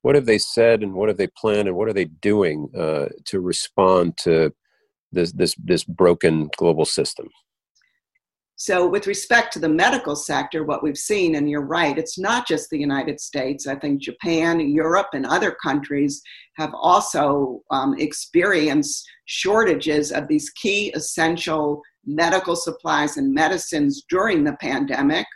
what 0.02 0.14
have 0.14 0.26
they 0.26 0.38
said 0.38 0.83
and 0.83 0.95
what 0.95 1.09
have 1.09 1.19
they 1.19 1.28
planned 1.28 1.69
and 1.69 1.76
what 1.76 1.88
are 1.88 1.93
they 1.93 2.07
doing 2.07 2.69
uh, 2.76 3.07
to 3.26 3.40
respond 3.40 4.16
to 4.19 4.52
this, 5.12 5.33
this, 5.33 5.54
this 5.62 5.85
broken 5.85 6.50
global 6.57 6.85
system? 6.85 7.28
So, 8.57 8.87
with 8.87 9.09
respect 9.09 9.52
to 9.54 9.59
the 9.59 9.69
medical 9.69 10.14
sector, 10.14 10.62
what 10.62 10.83
we've 10.83 10.97
seen, 10.97 11.35
and 11.35 11.50
you're 11.50 11.66
right, 11.66 11.99
it's 11.99 12.19
not 12.19 12.47
just 12.47 12.71
the 12.71 12.78
United 12.78 13.21
States. 13.21 13.66
I 13.66 13.75
think 13.75 14.00
Japan, 14.00 14.61
Europe, 14.61 15.09
and 15.12 15.26
other 15.26 15.57
countries 15.61 16.23
have 16.57 16.73
also 16.73 17.62
um, 17.73 17.97
experienced 17.99 19.04
shortages 19.26 20.12
of 20.12 20.28
these 20.28 20.50
key 20.50 20.93
essential 20.95 21.83
medical 22.06 22.56
supplies 22.56 23.16
and 23.16 23.32
medicines 23.32 24.04
during 24.08 24.44
the 24.44 24.56
pandemic. 24.61 25.26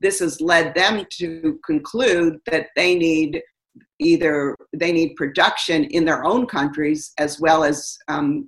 This 0.00 0.20
has 0.20 0.40
led 0.40 0.74
them 0.74 1.04
to 1.18 1.58
conclude 1.64 2.38
that 2.46 2.68
they 2.76 2.94
need 2.94 3.42
either 4.00 4.56
they 4.72 4.92
need 4.92 5.14
production 5.16 5.84
in 5.84 6.04
their 6.04 6.24
own 6.24 6.46
countries 6.46 7.12
as 7.18 7.40
well 7.40 7.64
as 7.64 7.96
um, 8.08 8.46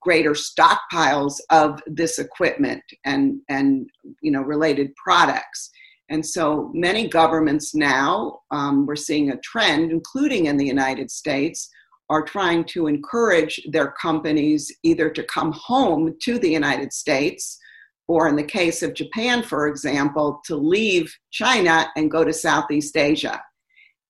greater 0.00 0.32
stockpiles 0.32 1.34
of 1.50 1.80
this 1.86 2.18
equipment 2.18 2.82
and 3.04 3.40
and 3.48 3.88
you 4.22 4.30
know 4.30 4.42
related 4.42 4.94
products 4.96 5.70
and 6.10 6.24
so 6.24 6.70
many 6.74 7.08
governments 7.08 7.74
now 7.74 8.38
um, 8.50 8.86
we're 8.86 8.96
seeing 8.96 9.30
a 9.30 9.38
trend 9.38 9.90
including 9.90 10.46
in 10.46 10.56
the 10.56 10.66
united 10.66 11.10
states 11.10 11.68
are 12.10 12.22
trying 12.22 12.64
to 12.64 12.86
encourage 12.86 13.60
their 13.70 13.92
companies 13.92 14.70
either 14.82 15.08
to 15.10 15.22
come 15.24 15.52
home 15.52 16.14
to 16.22 16.38
the 16.38 16.50
United 16.50 16.92
States 16.92 17.58
or, 18.06 18.28
in 18.28 18.36
the 18.36 18.42
case 18.42 18.82
of 18.82 18.94
Japan, 18.94 19.42
for 19.42 19.66
example, 19.66 20.40
to 20.44 20.56
leave 20.56 21.14
China 21.30 21.88
and 21.96 22.10
go 22.10 22.22
to 22.22 22.32
Southeast 22.32 22.96
Asia. 22.96 23.40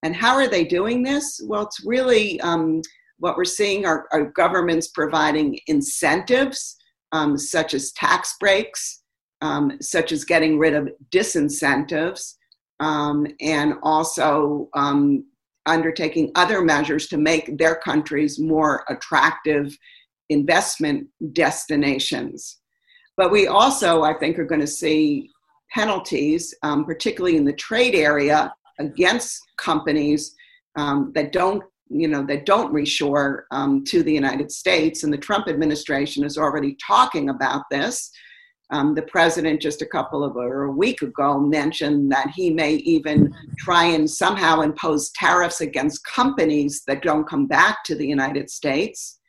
And 0.02 0.14
how 0.14 0.34
are 0.34 0.48
they 0.48 0.64
doing 0.64 1.02
this? 1.02 1.40
Well, 1.46 1.62
it's 1.62 1.84
really 1.84 2.40
um, 2.40 2.82
what 3.18 3.36
we're 3.36 3.44
seeing 3.44 3.86
are, 3.86 4.06
are, 4.12 4.24
governments 4.32 4.88
providing 4.88 5.58
incentives, 5.68 6.76
um, 7.12 7.38
such 7.38 7.72
as 7.72 7.92
tax 7.92 8.34
breaks, 8.40 9.02
um, 9.40 9.72
such 9.80 10.10
as 10.10 10.24
getting 10.24 10.58
rid 10.58 10.74
of 10.74 10.90
disincentives, 11.10 12.34
um, 12.80 13.26
and 13.40 13.74
also 13.82 14.68
um, 14.74 15.24
undertaking 15.66 16.30
other 16.34 16.62
measures 16.62 17.06
to 17.08 17.16
make 17.16 17.58
their 17.58 17.76
countries 17.76 18.38
more 18.38 18.84
attractive 18.88 19.76
investment 20.28 21.06
destinations. 21.32 22.58
But 23.16 23.30
we 23.30 23.46
also, 23.46 24.02
I 24.02 24.14
think, 24.14 24.38
are 24.38 24.44
going 24.44 24.60
to 24.60 24.66
see 24.66 25.30
penalties, 25.72 26.54
um, 26.62 26.84
particularly 26.84 27.36
in 27.36 27.44
the 27.44 27.52
trade 27.52 27.94
area, 27.94 28.52
against 28.78 29.40
companies 29.56 30.34
um, 30.76 31.12
that 31.14 31.32
don't, 31.32 31.62
you 31.88 32.08
know, 32.08 32.24
that 32.26 32.46
don't 32.46 32.72
reshore 32.72 33.42
um, 33.52 33.84
to 33.84 34.02
the 34.02 34.12
United 34.12 34.50
States. 34.50 35.04
And 35.04 35.12
the 35.12 35.18
Trump 35.18 35.48
administration 35.48 36.24
is 36.24 36.38
already 36.38 36.76
talking 36.84 37.28
about 37.28 37.62
this. 37.70 38.10
Um, 38.74 38.92
the 38.96 39.02
president 39.02 39.62
just 39.62 39.82
a 39.82 39.86
couple 39.86 40.24
of 40.24 40.34
or 40.34 40.64
a 40.64 40.72
week 40.72 41.00
ago 41.00 41.38
mentioned 41.38 42.10
that 42.10 42.32
he 42.34 42.50
may 42.50 42.74
even 42.94 43.32
try 43.56 43.84
and 43.84 44.10
somehow 44.10 44.62
impose 44.62 45.12
tariffs 45.12 45.60
against 45.60 46.04
companies 46.04 46.82
that 46.88 47.00
don't 47.00 47.28
come 47.28 47.46
back 47.46 47.84
to 47.84 47.94
the 47.94 48.04
United 48.04 48.50
States. 48.50 49.20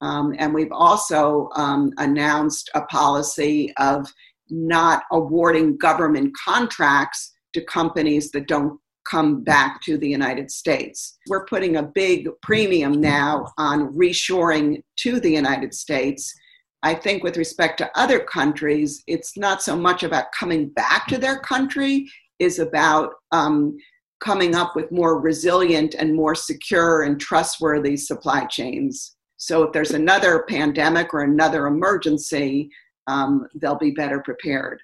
Um, 0.00 0.34
and 0.40 0.52
we've 0.52 0.72
also 0.72 1.48
um, 1.54 1.92
announced 1.98 2.70
a 2.74 2.82
policy 2.86 3.72
of 3.76 4.12
not 4.50 5.04
awarding 5.12 5.76
government 5.76 6.34
contracts 6.44 7.32
to 7.52 7.64
companies 7.66 8.32
that 8.32 8.48
don't 8.48 8.80
come 9.08 9.44
back 9.44 9.80
to 9.82 9.96
the 9.96 10.08
United 10.08 10.50
States. 10.50 11.18
We're 11.28 11.46
putting 11.46 11.76
a 11.76 11.84
big 11.84 12.30
premium 12.42 13.00
now 13.00 13.52
on 13.58 13.94
reshoring 13.94 14.82
to 14.96 15.20
the 15.20 15.30
United 15.30 15.72
States 15.72 16.34
I 16.82 16.94
think 16.94 17.24
with 17.24 17.36
respect 17.36 17.78
to 17.78 17.90
other 17.98 18.20
countries, 18.20 19.02
it's 19.08 19.36
not 19.36 19.62
so 19.62 19.76
much 19.76 20.04
about 20.04 20.30
coming 20.38 20.68
back 20.68 21.08
to 21.08 21.18
their 21.18 21.40
country, 21.40 22.08
is 22.38 22.60
about 22.60 23.14
um, 23.32 23.76
coming 24.20 24.54
up 24.54 24.76
with 24.76 24.92
more 24.92 25.20
resilient 25.20 25.94
and 25.94 26.14
more 26.14 26.36
secure 26.36 27.02
and 27.02 27.20
trustworthy 27.20 27.96
supply 27.96 28.44
chains. 28.44 29.16
So 29.38 29.64
if 29.64 29.72
there's 29.72 29.90
another 29.90 30.44
pandemic 30.48 31.12
or 31.12 31.22
another 31.22 31.66
emergency, 31.66 32.70
um, 33.08 33.48
they'll 33.56 33.78
be 33.78 33.90
better 33.90 34.20
prepared. 34.20 34.80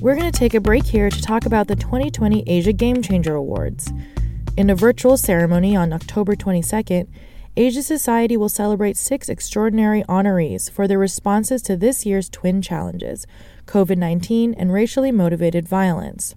We're 0.00 0.16
going 0.16 0.30
to 0.30 0.38
take 0.38 0.54
a 0.54 0.60
break 0.60 0.84
here 0.84 1.10
to 1.10 1.22
talk 1.22 1.44
about 1.44 1.66
the 1.66 1.76
2020 1.76 2.44
Asia 2.46 2.72
Game 2.72 3.02
Changer 3.02 3.34
Awards. 3.34 3.92
In 4.56 4.70
a 4.70 4.74
virtual 4.74 5.16
ceremony 5.16 5.76
on 5.76 5.92
October 5.92 6.34
22nd, 6.34 7.08
Asia 7.56 7.82
Society 7.82 8.36
will 8.36 8.48
celebrate 8.48 8.96
six 8.96 9.28
extraordinary 9.28 10.04
honorees 10.04 10.70
for 10.70 10.86
their 10.86 10.98
responses 10.98 11.62
to 11.62 11.76
this 11.76 12.06
year's 12.06 12.28
twin 12.28 12.62
challenges 12.62 13.26
COVID 13.66 13.98
19 13.98 14.54
and 14.54 14.72
racially 14.72 15.10
motivated 15.10 15.66
violence. 15.66 16.36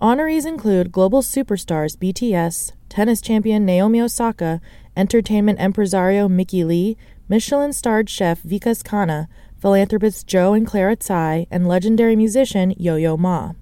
Honorees 0.00 0.46
include 0.46 0.92
global 0.92 1.22
superstars 1.22 1.96
BTS, 1.96 2.70
tennis 2.88 3.20
champion 3.20 3.64
Naomi 3.64 4.00
Osaka, 4.00 4.60
entertainment 4.96 5.58
impresario 5.58 6.28
Miky 6.28 6.64
Lee, 6.64 6.96
Michelin 7.28 7.72
starred 7.72 8.08
chef 8.08 8.40
Vikas 8.42 8.84
Khanna, 8.84 9.26
philanthropists 9.60 10.22
Joe 10.22 10.52
and 10.52 10.66
Clara 10.66 10.94
Tsai, 10.94 11.48
and 11.50 11.66
legendary 11.66 12.14
musician 12.14 12.74
Yo 12.78 12.94
Yo 12.94 13.16
Ma. 13.16 13.52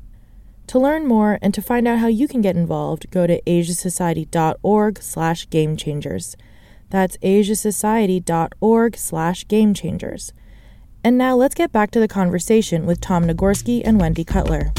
To 0.67 0.79
learn 0.79 1.07
more 1.07 1.39
and 1.41 1.55
to 1.55 1.63
find 1.63 1.89
out 1.89 2.01
how 2.01 2.09
you 2.09 2.29
can 2.29 2.43
get 2.43 2.57
involved, 2.57 3.11
go 3.11 3.27
to 3.27 3.41
asiasociety.org 3.43 5.03
slash 5.03 5.49
gamechangers. 5.49 6.37
That's 6.93 7.17
asiasociety.org 7.17 8.97
slash 8.99 9.47
gamechangers. 9.47 10.33
And 11.03 11.17
now 11.17 11.35
let's 11.35 11.55
get 11.55 11.73
back 11.73 11.91
to 11.93 12.01
the 12.01 12.07
conversation 12.07 12.85
with 12.85 13.01
Tom 13.01 13.25
Nagorski 13.25 13.81
and 13.83 13.99
Wendy 13.99 14.25
Cutler. 14.25 14.75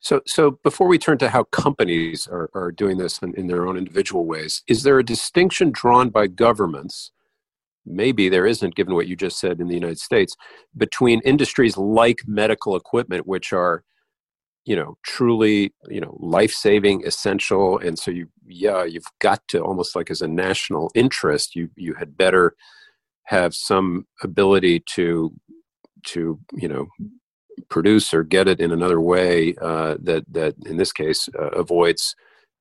So, 0.00 0.22
so 0.26 0.52
before 0.62 0.88
we 0.88 0.96
turn 0.96 1.18
to 1.18 1.28
how 1.28 1.44
companies 1.44 2.26
are, 2.26 2.48
are 2.54 2.72
doing 2.72 2.96
this 2.96 3.18
in, 3.18 3.34
in 3.34 3.48
their 3.48 3.66
own 3.66 3.76
individual 3.76 4.24
ways, 4.24 4.62
is 4.66 4.82
there 4.82 4.98
a 4.98 5.04
distinction 5.04 5.70
drawn 5.70 6.08
by 6.08 6.26
governments? 6.26 7.10
Maybe 7.84 8.30
there 8.30 8.46
isn't, 8.46 8.76
given 8.76 8.94
what 8.94 9.08
you 9.08 9.14
just 9.14 9.38
said 9.38 9.60
in 9.60 9.68
the 9.68 9.74
United 9.74 9.98
States, 9.98 10.36
between 10.74 11.20
industries 11.20 11.76
like 11.76 12.22
medical 12.26 12.76
equipment, 12.76 13.26
which 13.26 13.52
are, 13.52 13.84
you 14.64 14.76
know, 14.76 14.96
truly, 15.04 15.74
you 15.88 16.00
know, 16.00 16.16
life-saving, 16.20 17.06
essential, 17.06 17.78
and 17.78 17.98
so 17.98 18.10
you, 18.10 18.28
yeah, 18.46 18.84
you've 18.84 19.04
got 19.20 19.46
to 19.48 19.60
almost 19.60 19.94
like 19.94 20.10
as 20.10 20.22
a 20.22 20.28
national 20.28 20.90
interest, 20.94 21.54
you 21.54 21.68
you 21.76 21.94
had 21.94 22.16
better 22.16 22.54
have 23.24 23.54
some 23.54 24.06
ability 24.22 24.82
to 24.94 25.32
to 26.04 26.38
you 26.54 26.68
know 26.68 26.86
produce 27.68 28.12
or 28.12 28.22
get 28.22 28.48
it 28.48 28.60
in 28.60 28.70
another 28.72 29.00
way 29.00 29.54
uh, 29.60 29.96
that 30.00 30.24
that 30.30 30.54
in 30.66 30.76
this 30.76 30.92
case 30.92 31.28
uh, 31.38 31.50
avoids 31.50 32.14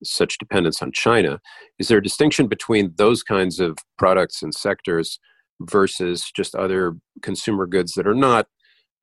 such 0.03 0.37
dependence 0.37 0.81
on 0.81 0.91
China. 0.91 1.39
Is 1.79 1.87
there 1.87 1.97
a 1.97 2.03
distinction 2.03 2.47
between 2.47 2.93
those 2.97 3.23
kinds 3.23 3.59
of 3.59 3.77
products 3.97 4.41
and 4.41 4.53
sectors 4.53 5.19
versus 5.61 6.31
just 6.35 6.55
other 6.55 6.95
consumer 7.21 7.65
goods 7.65 7.93
that 7.93 8.07
are 8.07 8.15
not 8.15 8.47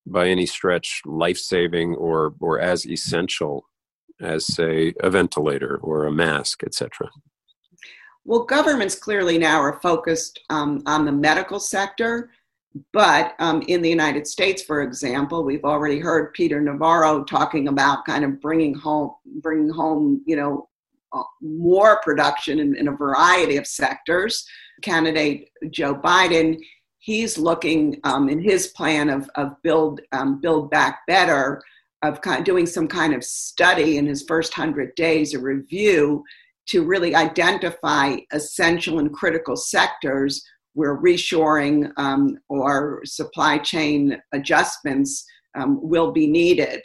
by 0.06 0.28
any 0.28 0.46
stretch 0.46 1.02
life 1.04 1.38
saving 1.38 1.94
or 1.96 2.34
or 2.40 2.60
as 2.60 2.86
essential 2.86 3.64
as 4.20 4.46
say 4.46 4.92
a 5.00 5.10
ventilator 5.10 5.78
or 5.78 6.04
a 6.04 6.12
mask, 6.12 6.62
etc. 6.64 7.08
Well, 8.24 8.44
governments 8.44 8.94
clearly 8.94 9.38
now 9.38 9.60
are 9.60 9.80
focused 9.80 10.40
um, 10.50 10.82
on 10.86 11.06
the 11.06 11.12
medical 11.12 11.58
sector 11.58 12.30
but 12.92 13.34
um, 13.40 13.62
in 13.62 13.82
the 13.82 13.88
United 13.88 14.26
States, 14.26 14.62
for 14.62 14.82
example, 14.82 15.42
we've 15.42 15.64
already 15.64 15.98
heard 15.98 16.32
Peter 16.34 16.60
Navarro 16.60 17.24
talking 17.24 17.68
about 17.68 18.04
kind 18.04 18.24
of 18.24 18.40
bringing 18.40 18.74
home, 18.74 19.14
bringing 19.42 19.70
home, 19.70 20.22
you 20.24 20.36
know, 20.36 20.68
uh, 21.12 21.22
more 21.40 22.00
production 22.04 22.60
in, 22.60 22.76
in, 22.76 22.86
a 22.86 22.92
variety 22.92 23.56
of 23.56 23.66
sectors. 23.66 24.46
Candidate 24.82 25.50
Joe 25.70 25.96
Biden, 25.96 26.60
he's 27.00 27.38
looking 27.38 27.98
um, 28.04 28.28
in 28.28 28.40
his 28.40 28.68
plan 28.68 29.10
of, 29.10 29.28
of 29.34 29.60
build 29.62 30.00
um, 30.12 30.40
build 30.40 30.70
back 30.70 31.00
better, 31.08 31.60
of 32.02 32.20
kind 32.20 32.38
of 32.38 32.44
doing 32.44 32.66
some 32.66 32.86
kind 32.86 33.12
of 33.12 33.24
study 33.24 33.96
in 33.98 34.06
his 34.06 34.22
first 34.22 34.54
hundred 34.54 34.94
days, 34.94 35.34
a 35.34 35.40
review 35.40 36.22
to 36.66 36.84
really 36.84 37.14
identify 37.14 38.16
essential 38.32 39.00
and 39.00 39.12
critical 39.12 39.56
sectors 39.56 40.44
where 40.74 41.02
reshoring 41.02 41.90
um, 41.96 42.38
or 42.48 43.00
supply 43.04 43.58
chain 43.58 44.16
adjustments 44.32 45.24
um, 45.56 45.80
will 45.82 46.12
be 46.12 46.28
needed. 46.28 46.80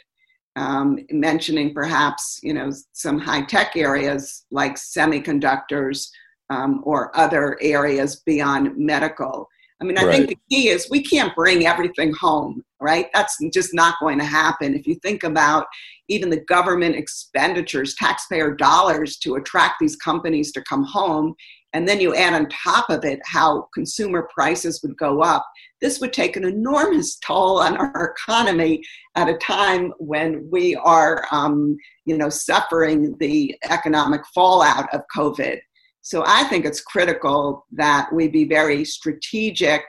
Um, 0.56 0.98
mentioning 1.10 1.74
perhaps 1.74 2.40
you 2.42 2.54
know 2.54 2.72
some 2.92 3.18
high 3.18 3.42
tech 3.42 3.76
areas 3.76 4.46
like 4.50 4.76
semiconductors 4.76 6.08
um, 6.48 6.80
or 6.84 7.14
other 7.16 7.58
areas 7.60 8.22
beyond 8.24 8.74
medical. 8.76 9.48
I 9.80 9.84
mean, 9.84 9.98
I 9.98 10.04
right. 10.04 10.16
think 10.16 10.28
the 10.28 10.38
key 10.50 10.68
is 10.68 10.88
we 10.90 11.02
can't 11.02 11.34
bring 11.36 11.66
everything 11.66 12.14
home, 12.14 12.62
right? 12.80 13.08
That's 13.12 13.36
just 13.52 13.74
not 13.74 13.96
going 14.00 14.18
to 14.18 14.24
happen. 14.24 14.74
If 14.74 14.86
you 14.86 14.94
think 14.96 15.22
about 15.22 15.66
even 16.08 16.30
the 16.30 16.40
government 16.40 16.96
expenditures, 16.96 17.94
taxpayer 17.94 18.54
dollars 18.54 19.18
to 19.18 19.34
attract 19.34 19.74
these 19.80 19.96
companies 19.96 20.50
to 20.52 20.62
come 20.62 20.84
home, 20.84 21.34
and 21.74 21.86
then 21.86 22.00
you 22.00 22.14
add 22.14 22.32
on 22.32 22.48
top 22.48 22.88
of 22.88 23.04
it 23.04 23.20
how 23.26 23.68
consumer 23.74 24.28
prices 24.32 24.80
would 24.82 24.96
go 24.96 25.20
up, 25.20 25.46
this 25.82 26.00
would 26.00 26.14
take 26.14 26.36
an 26.36 26.44
enormous 26.44 27.18
toll 27.18 27.58
on 27.58 27.76
our 27.76 28.14
economy 28.16 28.82
at 29.14 29.28
a 29.28 29.36
time 29.36 29.92
when 29.98 30.48
we 30.50 30.74
are, 30.76 31.26
um, 31.32 31.76
you 32.06 32.16
know, 32.16 32.30
suffering 32.30 33.14
the 33.20 33.54
economic 33.68 34.22
fallout 34.34 34.88
of 34.94 35.02
COVID. 35.14 35.58
So 36.06 36.22
I 36.24 36.44
think 36.44 36.64
it's 36.64 36.82
critical 36.82 37.66
that 37.72 38.12
we 38.12 38.28
be 38.28 38.44
very 38.44 38.84
strategic 38.84 39.82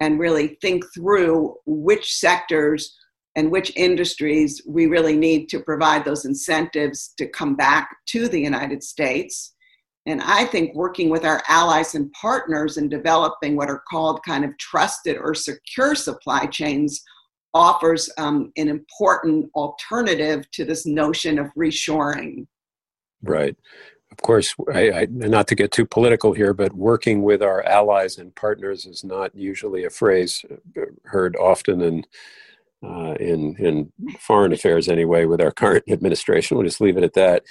and 0.00 0.18
really 0.18 0.58
think 0.60 0.82
through 0.92 1.54
which 1.64 2.12
sectors 2.12 2.96
and 3.36 3.52
which 3.52 3.70
industries 3.76 4.60
we 4.66 4.86
really 4.86 5.16
need 5.16 5.48
to 5.50 5.60
provide 5.60 6.04
those 6.04 6.24
incentives 6.24 7.14
to 7.18 7.28
come 7.28 7.54
back 7.54 7.88
to 8.06 8.26
the 8.26 8.40
United 8.40 8.82
States. 8.82 9.54
And 10.06 10.20
I 10.22 10.44
think 10.46 10.74
working 10.74 11.08
with 11.08 11.24
our 11.24 11.40
allies 11.46 11.94
and 11.94 12.10
partners 12.20 12.76
in 12.76 12.88
developing 12.88 13.54
what 13.54 13.70
are 13.70 13.84
called 13.88 14.24
kind 14.26 14.44
of 14.44 14.58
trusted 14.58 15.18
or 15.18 15.36
secure 15.36 15.94
supply 15.94 16.46
chains 16.46 17.00
offers 17.54 18.10
um, 18.18 18.50
an 18.56 18.66
important 18.66 19.48
alternative 19.54 20.50
to 20.50 20.64
this 20.64 20.84
notion 20.84 21.38
of 21.38 21.46
reshoring. 21.56 22.48
Right 23.22 23.56
of 24.12 24.18
course, 24.22 24.54
I, 24.72 24.90
I, 24.90 25.06
not 25.10 25.46
to 25.48 25.54
get 25.54 25.70
too 25.70 25.86
political 25.86 26.32
here, 26.32 26.52
but 26.52 26.72
working 26.72 27.22
with 27.22 27.42
our 27.42 27.62
allies 27.64 28.18
and 28.18 28.34
partners 28.34 28.84
is 28.84 29.04
not 29.04 29.34
usually 29.34 29.84
a 29.84 29.90
phrase 29.90 30.44
uh, 30.76 30.82
heard 31.04 31.36
often 31.36 31.80
in 31.80 32.04
uh, 32.84 33.14
in 33.20 33.56
in 33.56 33.92
foreign 34.18 34.52
affairs 34.52 34.88
anyway. 34.88 35.26
With 35.26 35.40
our 35.40 35.52
current 35.52 35.84
administration, 35.90 36.56
we'll 36.56 36.66
just 36.66 36.80
leave 36.80 36.96
it 36.96 37.04
at 37.04 37.14
that. 37.14 37.44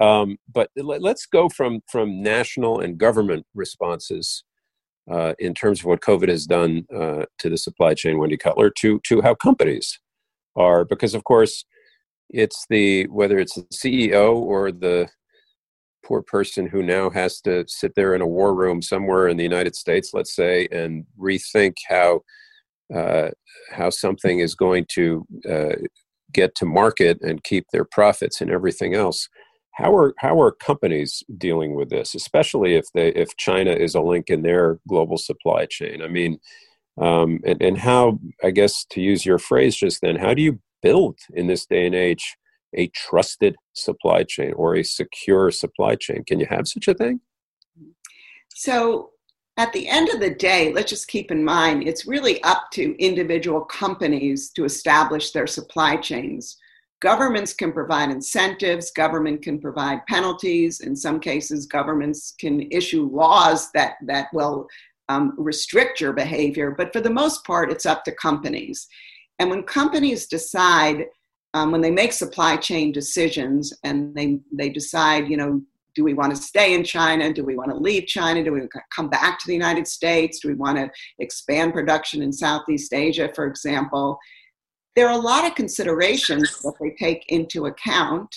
Um, 0.00 0.38
but 0.52 0.70
let, 0.76 1.04
us 1.04 1.26
go 1.26 1.48
from 1.48 1.82
from 1.90 2.22
national 2.22 2.80
and 2.80 2.96
government 2.96 3.44
responses 3.54 4.44
uh, 5.10 5.34
in 5.38 5.54
terms 5.54 5.80
of 5.80 5.86
what 5.86 6.00
COVID 6.00 6.28
has 6.28 6.46
done 6.46 6.86
uh, 6.94 7.24
to 7.38 7.50
the 7.50 7.58
supply 7.58 7.94
chain, 7.94 8.18
Wendy 8.18 8.36
Cutler, 8.36 8.70
to 8.78 9.00
to 9.04 9.20
how 9.20 9.34
companies 9.34 10.00
are, 10.56 10.84
because 10.84 11.14
of 11.14 11.24
course 11.24 11.64
it's 12.30 12.66
the 12.70 13.06
whether 13.08 13.38
it's 13.38 13.54
the 13.54 13.66
CEO 13.72 14.36
or 14.36 14.72
the 14.72 15.08
poor 16.08 16.22
person 16.22 16.66
who 16.66 16.82
now 16.82 17.10
has 17.10 17.40
to 17.42 17.64
sit 17.68 17.94
there 17.94 18.14
in 18.14 18.22
a 18.22 18.26
war 18.26 18.54
room 18.54 18.80
somewhere 18.80 19.28
in 19.28 19.36
the 19.36 19.42
United 19.42 19.76
States, 19.76 20.14
let's 20.14 20.34
say, 20.34 20.66
and 20.72 21.04
rethink 21.20 21.74
how 21.86 22.22
uh, 22.94 23.28
how 23.70 23.90
something 23.90 24.38
is 24.38 24.54
going 24.54 24.86
to 24.88 25.26
uh, 25.48 25.76
get 26.32 26.54
to 26.54 26.64
market 26.64 27.20
and 27.20 27.44
keep 27.44 27.66
their 27.70 27.84
profits 27.84 28.40
and 28.40 28.50
everything 28.50 28.94
else. 28.94 29.28
How 29.72 29.94
are 29.94 30.14
how 30.18 30.40
are 30.40 30.50
companies 30.50 31.22
dealing 31.36 31.74
with 31.74 31.90
this, 31.90 32.14
especially 32.14 32.74
if 32.74 32.86
they 32.94 33.08
if 33.08 33.36
China 33.36 33.72
is 33.72 33.94
a 33.94 34.00
link 34.00 34.30
in 34.30 34.42
their 34.42 34.78
global 34.88 35.18
supply 35.18 35.66
chain? 35.66 36.00
I 36.02 36.08
mean, 36.08 36.38
um, 36.98 37.40
and 37.44 37.60
and 37.62 37.76
how 37.76 38.18
I 38.42 38.50
guess 38.50 38.86
to 38.90 39.02
use 39.02 39.26
your 39.26 39.38
phrase 39.38 39.76
just 39.76 40.00
then, 40.00 40.16
how 40.16 40.32
do 40.32 40.40
you 40.40 40.58
build 40.82 41.18
in 41.34 41.46
this 41.46 41.66
day 41.66 41.84
and 41.84 41.94
age? 41.94 42.36
A 42.74 42.88
trusted 42.88 43.56
supply 43.72 44.24
chain 44.24 44.52
or 44.54 44.76
a 44.76 44.82
secure 44.82 45.50
supply 45.50 45.94
chain. 45.94 46.24
Can 46.26 46.40
you 46.40 46.46
have 46.50 46.68
such 46.68 46.88
a 46.88 46.94
thing? 46.94 47.20
So, 48.54 49.10
at 49.56 49.72
the 49.72 49.88
end 49.88 50.08
of 50.10 50.20
the 50.20 50.30
day, 50.30 50.72
let's 50.72 50.90
just 50.90 51.08
keep 51.08 51.32
in 51.32 51.44
mind 51.44 51.82
it's 51.82 52.06
really 52.06 52.40
up 52.44 52.70
to 52.72 52.96
individual 53.02 53.60
companies 53.62 54.50
to 54.50 54.64
establish 54.64 55.32
their 55.32 55.48
supply 55.48 55.96
chains. 55.96 56.56
Governments 57.00 57.54
can 57.54 57.72
provide 57.72 58.10
incentives, 58.10 58.92
government 58.92 59.42
can 59.42 59.60
provide 59.60 60.06
penalties. 60.06 60.80
In 60.80 60.94
some 60.94 61.18
cases, 61.18 61.66
governments 61.66 62.34
can 62.38 62.70
issue 62.70 63.08
laws 63.12 63.70
that, 63.72 63.94
that 64.02 64.28
will 64.32 64.68
um, 65.08 65.34
restrict 65.36 66.00
your 66.00 66.12
behavior. 66.12 66.74
But 66.76 66.92
for 66.92 67.00
the 67.00 67.10
most 67.10 67.44
part, 67.44 67.70
it's 67.70 67.86
up 67.86 68.04
to 68.04 68.12
companies. 68.12 68.86
And 69.38 69.50
when 69.50 69.62
companies 69.62 70.26
decide 70.26 71.06
um, 71.54 71.72
when 71.72 71.80
they 71.80 71.90
make 71.90 72.12
supply 72.12 72.56
chain 72.56 72.92
decisions 72.92 73.72
and 73.84 74.14
they 74.14 74.40
they 74.52 74.68
decide, 74.68 75.28
you 75.28 75.36
know, 75.36 75.62
do 75.94 76.04
we 76.04 76.14
want 76.14 76.34
to 76.34 76.40
stay 76.40 76.74
in 76.74 76.84
China? 76.84 77.32
Do 77.32 77.44
we 77.44 77.56
want 77.56 77.70
to 77.70 77.76
leave 77.76 78.06
China? 78.06 78.44
Do 78.44 78.52
we 78.52 78.60
come 78.94 79.08
back 79.08 79.38
to 79.38 79.46
the 79.46 79.54
United 79.54 79.88
States? 79.88 80.40
Do 80.40 80.48
we 80.48 80.54
want 80.54 80.78
to 80.78 80.90
expand 81.18 81.72
production 81.72 82.22
in 82.22 82.32
Southeast 82.32 82.92
Asia, 82.94 83.30
for 83.34 83.46
example? 83.46 84.18
There 84.94 85.08
are 85.08 85.18
a 85.18 85.22
lot 85.22 85.44
of 85.44 85.54
considerations 85.54 86.60
that 86.60 86.74
they 86.80 86.94
take 86.98 87.24
into 87.30 87.66
account, 87.66 88.34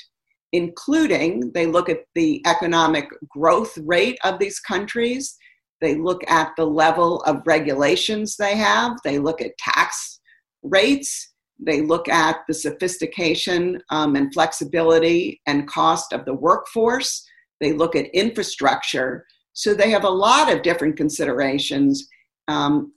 including 0.53 1.51
they 1.53 1.65
look 1.65 1.89
at 1.89 2.05
the 2.15 2.41
economic 2.47 3.07
growth 3.29 3.77
rate 3.79 4.17
of 4.23 4.39
these 4.39 4.59
countries. 4.59 5.37
They 5.81 5.95
look 5.95 6.21
at 6.29 6.51
the 6.57 6.65
level 6.65 7.21
of 7.23 7.45
regulations 7.45 8.37
they 8.37 8.55
have. 8.55 8.97
They 9.03 9.19
look 9.19 9.41
at 9.41 9.57
tax 9.57 10.19
rates. 10.63 11.30
They 11.61 11.81
look 11.81 12.09
at 12.09 12.37
the 12.47 12.53
sophistication 12.53 13.81
um, 13.89 14.15
and 14.15 14.33
flexibility 14.33 15.41
and 15.45 15.67
cost 15.67 16.11
of 16.11 16.25
the 16.25 16.33
workforce. 16.33 17.23
They 17.59 17.73
look 17.73 17.95
at 17.95 18.13
infrastructure. 18.15 19.25
So 19.53 19.73
they 19.73 19.91
have 19.91 20.03
a 20.03 20.09
lot 20.09 20.51
of 20.51 20.63
different 20.63 20.97
considerations. 20.97 22.07
Um, 22.47 22.93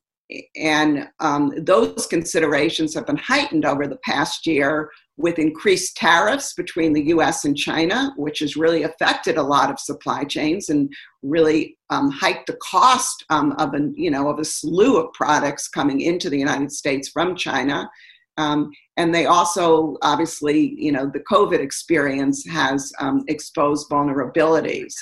and 0.57 1.09
um, 1.21 1.53
those 1.59 2.07
considerations 2.07 2.95
have 2.95 3.07
been 3.07 3.19
heightened 3.19 3.67
over 3.67 3.87
the 3.87 3.99
past 3.99 4.47
year 4.47 4.91
with 5.17 5.39
increased 5.39 5.97
tariffs 5.97 6.55
between 6.55 6.93
the 6.93 7.05
US 7.09 7.45
and 7.45 7.57
China, 7.57 8.13
which 8.17 8.41
has 8.41 8.57
really 8.57 8.83
affected 8.83 9.37
a 9.37 9.43
lot 9.43 9.71
of 9.71 9.79
supply 9.79 10.25
chains 10.25 10.71
and 10.71 10.93
really 11.23 11.77
um, 11.91 12.11
hiked 12.11 12.47
the 12.47 12.57
cost 12.63 13.25
um, 13.31 13.53
of, 13.59 13.75
an, 13.75 13.95
you 13.97 14.11
know, 14.11 14.29
of 14.29 14.39
a 14.39 14.45
slew 14.45 14.99
of 14.99 15.13
products 15.13 15.69
coming 15.69 16.01
into 16.01 16.31
the 16.31 16.39
United 16.39 16.73
States 16.73 17.09
from 17.09 17.37
China. 17.37 17.89
Um, 18.37 18.71
and 18.97 19.15
they 19.15 19.27
also, 19.27 19.97
obviously, 20.03 20.75
you 20.77 20.93
know, 20.93 21.11
the 21.13 21.25
COVID 21.31 21.61
experience 21.61 22.45
has 22.47 22.93
um, 23.01 23.25
exposed 23.29 23.89
vulnerabilities. 23.91 24.95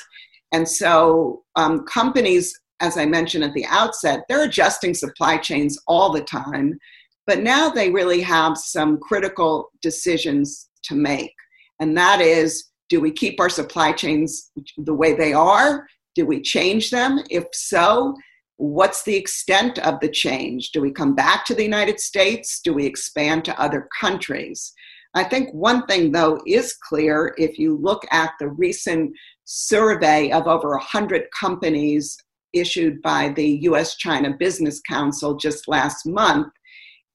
And 0.53 0.69
so 0.69 1.43
um, 1.57 1.85
companies, 1.87 2.59
as 2.81 2.99
I 2.99 3.07
mentioned 3.07 3.45
at 3.45 3.55
the 3.55 3.67
outset, 3.67 4.25
they're 4.29 4.45
adjusting 4.45 4.95
supply 4.95 5.39
chains 5.39 5.79
all 5.87 6.13
the 6.13 6.23
time. 6.23 6.79
But 7.27 7.41
now 7.41 7.71
they 7.71 7.91
really 7.91 8.21
have 8.21 8.59
some 8.59 8.99
critical 8.99 9.71
decisions 9.81 10.69
to 10.85 10.95
make. 10.95 11.33
And 11.81 11.97
that 11.97 12.21
is 12.21 12.71
do 12.89 13.01
we 13.01 13.11
keep 13.11 13.41
our 13.41 13.49
supply 13.49 13.93
chains 13.93 14.51
the 14.77 14.93
way 14.93 15.15
they 15.15 15.33
are? 15.33 15.87
Do 16.15 16.27
we 16.27 16.43
change 16.43 16.91
them? 16.91 17.21
If 17.31 17.45
so, 17.53 18.15
what's 18.63 19.03
the 19.03 19.17
extent 19.17 19.81
of 19.81 19.99
the 19.99 20.09
change? 20.09 20.71
Do 20.71 20.81
we 20.81 20.93
come 20.93 21.17
back 21.17 21.45
to 21.47 21.55
the 21.55 21.65
United 21.65 21.99
States? 21.99 22.61
Do 22.63 22.73
we 22.73 22.87
expand 22.87 23.45
to 23.47 23.61
other 23.61 23.89
countries? 24.01 24.73
I 25.15 25.25
think 25.25 25.53
one 25.53 25.85
thing, 25.87 26.13
though, 26.13 26.41
is 26.47 26.77
clear 26.89 27.35
if 27.37 27.59
you 27.59 27.77
look 27.77 28.07
at 28.13 28.31
the 28.39 28.51
recent 28.51 29.11
survey 29.45 30.31
of 30.31 30.47
over 30.47 30.71
100 30.71 31.25
companies 31.39 32.17
issued 32.53 33.03
by 33.03 33.31
the 33.31 33.59
US 33.63 33.97
China 33.97 34.33
Business 34.39 34.81
Council 34.89 35.35
just 35.35 35.67
last 35.67 36.07
month. 36.07 36.47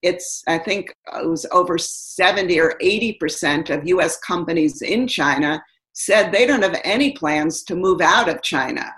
It's, 0.01 0.43
I 0.49 0.57
think, 0.57 0.93
it 1.17 1.29
was 1.29 1.45
over 1.53 1.77
70 1.77 2.59
or 2.59 2.75
80% 2.81 3.69
of 3.69 3.87
US 3.87 4.19
companies 4.19 4.81
in 4.81 5.07
China 5.07 5.63
said 5.93 6.31
they 6.31 6.45
don't 6.45 6.61
have 6.61 6.81
any 6.83 7.13
plans 7.13 7.63
to 7.63 7.75
move 7.75 8.01
out 8.01 8.27
of 8.27 8.41
China. 8.41 8.91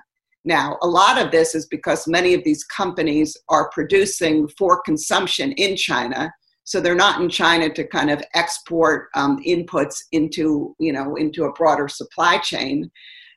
Now, 0.45 0.77
a 0.81 0.87
lot 0.87 1.23
of 1.23 1.31
this 1.31 1.53
is 1.53 1.65
because 1.67 2.07
many 2.07 2.33
of 2.33 2.43
these 2.43 2.63
companies 2.63 3.35
are 3.49 3.69
producing 3.71 4.47
for 4.57 4.81
consumption 4.81 5.51
in 5.53 5.75
China. 5.75 6.31
So 6.63 6.79
they're 6.79 6.95
not 6.95 7.21
in 7.21 7.29
China 7.29 7.69
to 7.73 7.87
kind 7.87 8.09
of 8.09 8.23
export 8.35 9.09
um, 9.15 9.41
inputs 9.45 9.97
into, 10.11 10.75
you 10.79 10.93
know, 10.93 11.15
into 11.15 11.45
a 11.45 11.53
broader 11.53 11.87
supply 11.87 12.37
chain. 12.37 12.89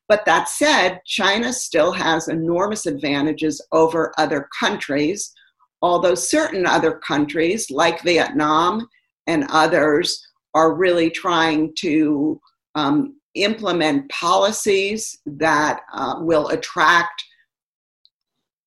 But 0.09 0.25
that 0.27 0.49
said, 0.49 1.01
China 1.07 1.53
still 1.53 1.93
has 1.93 2.29
enormous 2.29 2.87
advantages 2.87 3.65
over 3.73 4.12
other 4.19 4.49
countries, 4.61 5.33
although 5.81 6.15
certain 6.15 6.67
other 6.67 6.99
countries 6.99 7.71
like 7.71 8.03
Vietnam 8.03 8.87
and 9.27 9.47
others 9.49 10.23
are 10.55 10.75
really 10.75 11.11
trying 11.11 11.73
to 11.79 12.38
um, 12.75 13.17
implement 13.35 14.09
policies 14.11 15.18
that 15.25 15.81
uh, 15.92 16.16
will 16.21 16.49
attract 16.49 17.25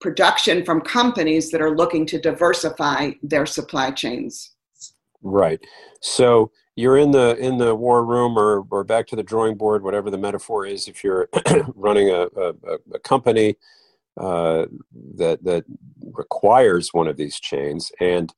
production 0.01 0.65
from 0.65 0.81
companies 0.81 1.51
that 1.51 1.61
are 1.61 1.77
looking 1.77 2.07
to 2.07 2.19
diversify 2.19 3.13
their 3.23 3.47
supply 3.47 3.91
chains. 3.91 4.55
Right. 5.23 5.61
So 6.01 6.51
you're 6.77 6.97
in 6.97 7.11
the 7.11 7.37
in 7.37 7.59
the 7.59 7.75
war 7.75 8.05
room 8.05 8.39
or 8.39 8.65
or 8.71 8.85
back 8.85 9.07
to 9.09 9.17
the 9.17 9.23
drawing 9.23 9.57
board, 9.57 9.83
whatever 9.83 10.11
the 10.11 10.19
metaphor 10.19 10.65
is. 10.65 10.89
If 10.89 11.05
you're 11.05 11.29
running 11.75 12.09
a, 12.09 12.29
a, 12.37 12.55
a 12.95 12.99
company 13.01 13.57
uh, 14.19 14.67
that 15.17 15.45
that 15.45 15.65
requires 16.13 16.95
one 16.95 17.07
of 17.07 17.19
these 17.19 17.39
chains, 17.39 17.93
and 18.01 18.33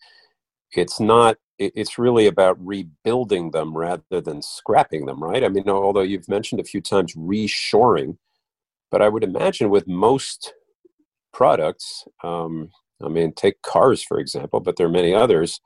it's 0.73 0.99
not 0.99 1.37
it's 1.59 1.99
really 1.99 2.27
about 2.27 2.57
rebuilding 2.65 3.51
them 3.51 3.77
rather 3.77 4.21
than 4.21 4.43
scrapping 4.43 5.07
them, 5.07 5.23
right? 5.23 5.45
I 5.45 5.49
mean, 5.49 5.69
although 5.69 6.01
you've 6.03 6.29
mentioned 6.29 6.61
a 6.61 6.65
few 6.65 6.81
times 6.81 7.15
reshoring, 7.15 8.17
but 8.91 9.03
I 9.03 9.09
would 9.09 9.25
imagine 9.25 9.71
with 9.71 9.87
most 9.87 10.55
products, 11.33 12.05
um, 12.25 12.71
I 13.03 13.09
mean, 13.09 13.33
take 13.33 13.63
cars 13.63 14.03
for 14.03 14.19
example, 14.19 14.61
but 14.61 14.77
there 14.77 14.87
are 14.87 14.91
many 14.91 15.15
others. 15.15 15.61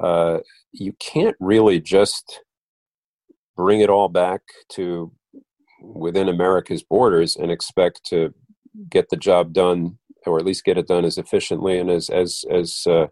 Uh, 0.00 0.38
you 0.72 0.92
can't 1.00 1.36
really 1.40 1.80
just 1.80 2.42
bring 3.56 3.80
it 3.80 3.90
all 3.90 4.08
back 4.08 4.42
to 4.70 5.12
within 5.82 6.28
America's 6.28 6.82
borders 6.82 7.36
and 7.36 7.50
expect 7.50 8.04
to 8.04 8.34
get 8.90 9.08
the 9.10 9.16
job 9.16 9.52
done, 9.52 9.98
or 10.26 10.38
at 10.38 10.44
least 10.44 10.64
get 10.64 10.78
it 10.78 10.86
done 10.86 11.04
as 11.04 11.18
efficiently 11.18 11.78
and 11.78 11.90
as 11.90 12.10
as 12.10 12.44
as 12.50 12.86
uh, 12.86 13.06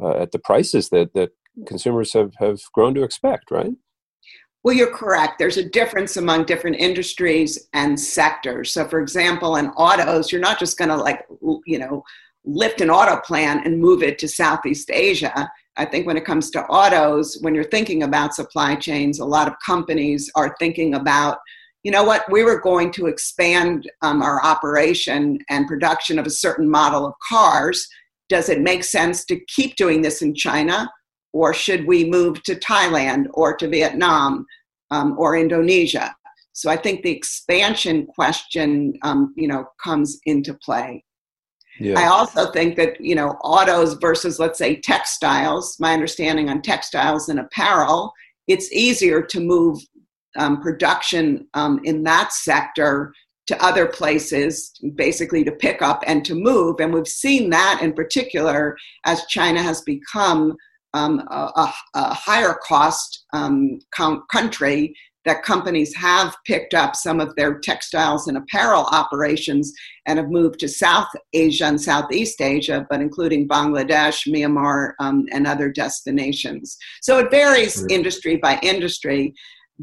uh, 0.00 0.16
at 0.16 0.32
the 0.32 0.38
prices 0.38 0.88
that 0.90 1.14
that 1.14 1.30
consumers 1.66 2.12
have 2.12 2.32
have 2.38 2.60
grown 2.72 2.94
to 2.94 3.02
expect, 3.02 3.50
right? 3.50 3.72
Well, 4.64 4.76
you're 4.76 4.94
correct. 4.94 5.38
There's 5.38 5.56
a 5.56 5.68
difference 5.68 6.16
among 6.16 6.44
different 6.44 6.76
industries 6.76 7.68
and 7.72 7.98
sectors. 7.98 8.72
So, 8.72 8.86
for 8.86 9.00
example, 9.00 9.56
in 9.56 9.70
autos, 9.70 10.30
you're 10.30 10.40
not 10.40 10.60
just 10.60 10.78
going 10.78 10.90
to 10.90 10.96
like 10.96 11.26
you 11.66 11.78
know 11.78 12.04
lift 12.44 12.80
an 12.80 12.90
auto 12.90 13.20
plant 13.20 13.66
and 13.66 13.80
move 13.80 14.02
it 14.02 14.18
to 14.18 14.28
Southeast 14.28 14.90
Asia. 14.92 15.50
I 15.76 15.84
think 15.84 16.06
when 16.06 16.16
it 16.16 16.24
comes 16.24 16.50
to 16.50 16.64
autos, 16.66 17.38
when 17.40 17.54
you're 17.54 17.64
thinking 17.64 18.02
about 18.02 18.34
supply 18.34 18.74
chains, 18.74 19.20
a 19.20 19.24
lot 19.24 19.48
of 19.48 19.54
companies 19.64 20.30
are 20.34 20.54
thinking 20.58 20.94
about, 20.94 21.38
you 21.82 21.90
know 21.90 22.04
what, 22.04 22.30
we 22.30 22.44
were 22.44 22.60
going 22.60 22.90
to 22.92 23.06
expand 23.06 23.90
um, 24.02 24.22
our 24.22 24.44
operation 24.44 25.38
and 25.48 25.68
production 25.68 26.18
of 26.18 26.26
a 26.26 26.30
certain 26.30 26.68
model 26.68 27.06
of 27.06 27.14
cars 27.28 27.88
does 28.32 28.48
it 28.48 28.62
make 28.62 28.82
sense 28.82 29.26
to 29.26 29.38
keep 29.46 29.76
doing 29.76 30.00
this 30.00 30.22
in 30.22 30.34
China, 30.34 30.90
or 31.34 31.52
should 31.52 31.86
we 31.86 32.08
move 32.08 32.42
to 32.44 32.54
Thailand 32.56 33.26
or 33.34 33.54
to 33.58 33.68
Vietnam 33.68 34.46
um, 34.90 35.14
or 35.18 35.36
Indonesia? 35.36 36.14
So 36.54 36.70
I 36.70 36.76
think 36.76 37.02
the 37.02 37.10
expansion 37.10 38.06
question, 38.06 38.94
um, 39.02 39.34
you 39.36 39.48
know, 39.48 39.66
comes 39.84 40.18
into 40.24 40.54
play. 40.54 41.04
Yeah. 41.78 41.98
I 41.98 42.06
also 42.06 42.50
think 42.52 42.76
that 42.76 43.00
you 43.00 43.14
know 43.14 43.30
autos 43.42 43.94
versus 43.94 44.38
let's 44.38 44.58
say 44.58 44.80
textiles. 44.80 45.76
My 45.78 45.92
understanding 45.92 46.48
on 46.48 46.62
textiles 46.62 47.28
and 47.28 47.38
apparel, 47.38 48.12
it's 48.48 48.72
easier 48.72 49.22
to 49.22 49.40
move 49.40 49.78
um, 50.38 50.60
production 50.62 51.46
um, 51.54 51.80
in 51.84 52.02
that 52.04 52.32
sector 52.32 53.12
to 53.46 53.64
other 53.64 53.86
places, 53.86 54.72
basically 54.94 55.44
to 55.44 55.52
pick 55.52 55.82
up 55.82 56.02
and 56.06 56.24
to 56.24 56.34
move. 56.34 56.76
And 56.80 56.94
we've 56.94 57.08
seen 57.08 57.50
that 57.50 57.80
in 57.82 57.92
particular 57.92 58.76
as 59.04 59.26
China 59.26 59.62
has 59.62 59.80
become 59.82 60.56
um, 60.94 61.20
a, 61.30 61.72
a, 61.94 62.14
higher 62.14 62.58
cost 62.66 63.24
um, 63.32 63.78
country 64.30 64.94
that 65.24 65.42
companies 65.42 65.94
have 65.94 66.34
picked 66.46 66.74
up 66.74 66.96
some 66.96 67.20
of 67.20 67.34
their 67.36 67.58
textiles 67.60 68.26
and 68.26 68.36
apparel 68.36 68.86
operations 68.90 69.72
and 70.06 70.18
have 70.18 70.28
moved 70.28 70.58
to 70.58 70.68
South 70.68 71.06
Asia 71.32 71.66
and 71.66 71.80
Southeast 71.80 72.40
Asia, 72.40 72.86
but 72.90 73.00
including 73.00 73.46
Bangladesh, 73.46 74.26
Myanmar, 74.26 74.92
um, 74.98 75.26
and 75.30 75.46
other 75.46 75.70
destinations. 75.70 76.76
So 77.00 77.18
it 77.18 77.30
varies 77.30 77.86
industry 77.88 78.36
by 78.36 78.58
industry. 78.62 79.32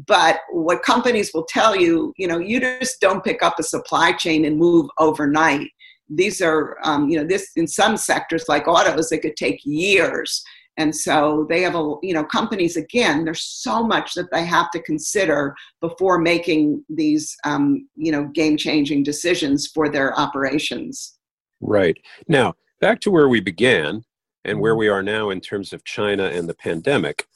But 0.06 0.40
what 0.50 0.82
companies 0.82 1.32
will 1.34 1.44
tell 1.44 1.76
you, 1.76 2.12
you 2.16 2.26
know, 2.26 2.38
you 2.38 2.60
just 2.60 3.00
don't 3.00 3.24
pick 3.24 3.42
up 3.42 3.58
a 3.58 3.62
supply 3.62 4.12
chain 4.12 4.44
and 4.44 4.56
move 4.56 4.88
overnight. 4.98 5.68
These 6.08 6.40
are, 6.40 6.78
um, 6.82 7.08
you 7.08 7.18
know, 7.18 7.26
this 7.26 7.50
in 7.56 7.66
some 7.66 7.96
sectors 7.96 8.44
like 8.48 8.66
autos, 8.66 9.12
it 9.12 9.22
could 9.22 9.36
take 9.36 9.60
years. 9.64 10.42
And 10.76 10.94
so 10.96 11.46
they 11.50 11.60
have 11.60 11.74
a, 11.74 11.94
you 12.02 12.14
know, 12.14 12.24
companies 12.24 12.76
again. 12.76 13.24
There's 13.24 13.44
so 13.44 13.82
much 13.82 14.14
that 14.14 14.30
they 14.30 14.44
have 14.46 14.70
to 14.70 14.80
consider 14.82 15.54
before 15.80 16.18
making 16.18 16.84
these, 16.88 17.36
um, 17.44 17.86
you 17.96 18.10
know, 18.10 18.24
game-changing 18.32 19.02
decisions 19.02 19.66
for 19.66 19.90
their 19.90 20.18
operations. 20.18 21.18
Right 21.60 21.98
now, 22.28 22.54
back 22.80 23.00
to 23.00 23.10
where 23.10 23.28
we 23.28 23.40
began 23.40 24.04
and 24.46 24.58
where 24.58 24.74
we 24.74 24.88
are 24.88 25.02
now 25.02 25.28
in 25.30 25.40
terms 25.40 25.74
of 25.74 25.84
China 25.84 26.24
and 26.24 26.48
the 26.48 26.54
pandemic. 26.54 27.26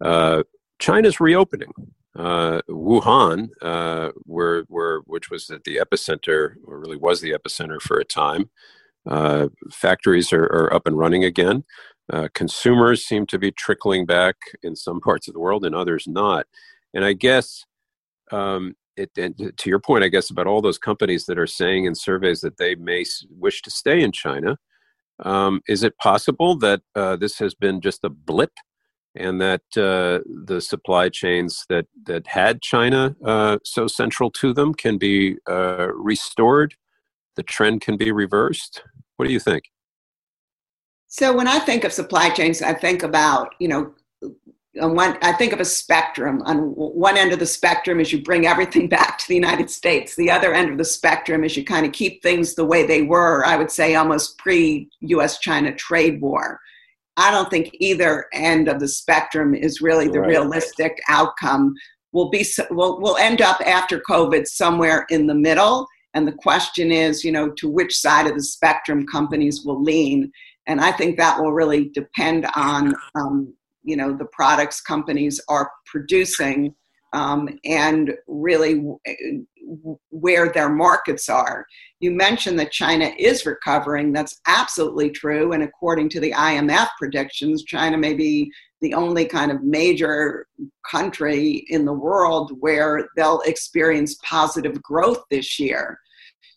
Uh, 0.00 0.44
China's 0.78 1.20
reopening. 1.20 1.72
Uh, 2.14 2.62
Wuhan, 2.68 3.50
uh, 3.60 4.10
where, 4.24 4.62
where, 4.68 5.00
which 5.00 5.30
was 5.30 5.50
at 5.50 5.64
the 5.64 5.76
epicenter, 5.76 6.54
or 6.64 6.78
really 6.80 6.96
was 6.96 7.20
the 7.20 7.32
epicenter 7.32 7.80
for 7.80 7.98
a 7.98 8.04
time, 8.04 8.50
uh, 9.06 9.48
factories 9.70 10.32
are, 10.32 10.44
are, 10.44 10.72
up 10.72 10.86
and 10.86 10.98
running 10.98 11.24
again. 11.24 11.64
Uh, 12.12 12.28
consumers 12.34 13.04
seem 13.04 13.26
to 13.26 13.38
be 13.38 13.50
trickling 13.50 14.06
back 14.06 14.36
in 14.62 14.74
some 14.74 15.00
parts 15.00 15.28
of 15.28 15.34
the 15.34 15.40
world 15.40 15.64
and 15.64 15.74
others 15.74 16.06
not. 16.06 16.46
And 16.94 17.04
I 17.04 17.12
guess, 17.12 17.64
um, 18.32 18.74
it, 18.96 19.10
and 19.18 19.52
to 19.56 19.68
your 19.68 19.78
point, 19.78 20.04
I 20.04 20.08
guess, 20.08 20.30
about 20.30 20.46
all 20.46 20.62
those 20.62 20.78
companies 20.78 21.26
that 21.26 21.38
are 21.38 21.46
saying 21.46 21.84
in 21.84 21.94
surveys 21.94 22.40
that 22.40 22.56
they 22.56 22.74
may 22.76 23.04
wish 23.30 23.60
to 23.62 23.70
stay 23.70 24.00
in 24.00 24.10
China, 24.10 24.56
um, 25.20 25.60
is 25.68 25.82
it 25.82 25.98
possible 25.98 26.56
that 26.58 26.80
uh, 26.94 27.16
this 27.16 27.38
has 27.38 27.54
been 27.54 27.80
just 27.80 28.04
a 28.04 28.08
blip 28.08 28.52
and 29.16 29.40
that 29.40 29.62
uh, 29.76 30.20
the 30.44 30.60
supply 30.60 31.08
chains 31.08 31.64
that 31.68 31.86
that 32.04 32.26
had 32.26 32.62
China 32.62 33.14
uh, 33.24 33.58
so 33.64 33.86
central 33.86 34.30
to 34.30 34.52
them 34.52 34.74
can 34.74 34.98
be 34.98 35.36
uh, 35.48 35.88
restored. 35.94 36.74
The 37.36 37.42
trend 37.42 37.80
can 37.80 37.96
be 37.96 38.12
reversed. 38.12 38.82
What 39.16 39.26
do 39.26 39.32
you 39.32 39.40
think? 39.40 39.64
So 41.08 41.34
when 41.34 41.48
I 41.48 41.58
think 41.58 41.84
of 41.84 41.92
supply 41.92 42.30
chains, 42.30 42.62
I 42.62 42.74
think 42.74 43.02
about 43.02 43.54
you 43.58 43.68
know. 43.68 43.94
On 44.78 44.94
one, 44.94 45.16
I 45.22 45.32
think 45.32 45.54
of 45.54 45.60
a 45.60 45.64
spectrum. 45.64 46.42
On 46.42 46.58
one 46.74 47.16
end 47.16 47.32
of 47.32 47.38
the 47.38 47.46
spectrum 47.46 47.98
is 47.98 48.12
you 48.12 48.22
bring 48.22 48.46
everything 48.46 48.88
back 48.98 49.16
to 49.18 49.28
the 49.28 49.34
United 49.34 49.70
States. 49.70 50.14
The 50.14 50.30
other 50.30 50.52
end 50.52 50.70
of 50.70 50.76
the 50.76 50.84
spectrum 50.84 51.44
is 51.44 51.56
you 51.56 51.64
kind 51.64 51.86
of 51.86 51.92
keep 51.92 52.22
things 52.22 52.54
the 52.54 52.66
way 52.66 52.86
they 52.86 53.00
were. 53.00 53.42
I 53.46 53.56
would 53.56 53.70
say 53.70 53.94
almost 53.94 54.36
pre-U.S.-China 54.36 55.78
trade 55.78 56.20
war 56.20 56.60
I 57.16 57.30
don't 57.30 57.50
think 57.50 57.70
either 57.74 58.26
end 58.32 58.68
of 58.68 58.80
the 58.80 58.88
spectrum 58.88 59.54
is 59.54 59.80
really 59.80 60.08
the 60.08 60.20
right. 60.20 60.28
realistic 60.28 61.00
outcome. 61.08 61.74
We'll 62.12 62.30
be 62.30 62.46
we'll, 62.70 63.00
we'll 63.00 63.16
end 63.16 63.42
up 63.42 63.60
after 63.60 64.00
COVID 64.00 64.46
somewhere 64.46 65.06
in 65.10 65.26
the 65.26 65.34
middle. 65.34 65.86
And 66.14 66.26
the 66.26 66.32
question 66.32 66.90
is, 66.90 67.24
you 67.24 67.32
know, 67.32 67.50
to 67.58 67.68
which 67.68 67.96
side 67.96 68.26
of 68.26 68.34
the 68.34 68.42
spectrum 68.42 69.06
companies 69.06 69.64
will 69.64 69.82
lean. 69.82 70.30
And 70.66 70.80
I 70.80 70.92
think 70.92 71.16
that 71.16 71.38
will 71.38 71.52
really 71.52 71.90
depend 71.90 72.46
on, 72.56 72.94
um, 73.14 73.54
you 73.82 73.96
know, 73.96 74.16
the 74.16 74.26
products 74.32 74.80
companies 74.80 75.40
are 75.48 75.70
producing 75.84 76.74
um, 77.12 77.48
and 77.64 78.14
really 78.26 78.82
where 80.10 80.50
their 80.52 80.68
markets 80.68 81.28
are. 81.28 81.66
You 82.00 82.12
mentioned 82.12 82.58
that 82.58 82.72
China 82.72 83.10
is 83.18 83.46
recovering. 83.46 84.12
That's 84.12 84.40
absolutely 84.46 85.10
true. 85.10 85.52
And 85.52 85.62
according 85.62 86.08
to 86.10 86.20
the 86.20 86.32
IMF 86.32 86.88
predictions, 86.98 87.64
China 87.64 87.96
may 87.96 88.14
be 88.14 88.50
the 88.80 88.94
only 88.94 89.24
kind 89.24 89.50
of 89.50 89.62
major 89.62 90.46
country 90.88 91.64
in 91.68 91.84
the 91.84 91.92
world 91.92 92.52
where 92.60 93.08
they'll 93.16 93.40
experience 93.42 94.16
positive 94.22 94.80
growth 94.82 95.22
this 95.30 95.58
year. 95.58 95.98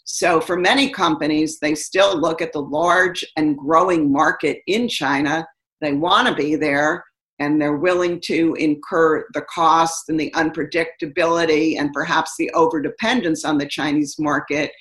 So, 0.03 0.41
for 0.41 0.57
many 0.57 0.89
companies, 0.89 1.59
they 1.59 1.75
still 1.75 2.19
look 2.19 2.41
at 2.41 2.51
the 2.51 2.61
large 2.61 3.23
and 3.37 3.57
growing 3.57 4.11
market 4.11 4.59
in 4.65 4.87
China. 4.89 5.47
They 5.81 5.93
want 5.93 6.27
to 6.27 6.33
be 6.33 6.55
there 6.55 7.03
and 7.39 7.61
they're 7.61 7.77
willing 7.77 8.19
to 8.25 8.55
incur 8.55 9.25
the 9.33 9.43
cost 9.53 10.09
and 10.09 10.19
the 10.19 10.31
unpredictability 10.31 11.79
and 11.79 11.93
perhaps 11.93 12.33
the 12.37 12.51
overdependence 12.53 13.47
on 13.47 13.57
the 13.57 13.67
Chinese 13.67 14.17
market, 14.19 14.71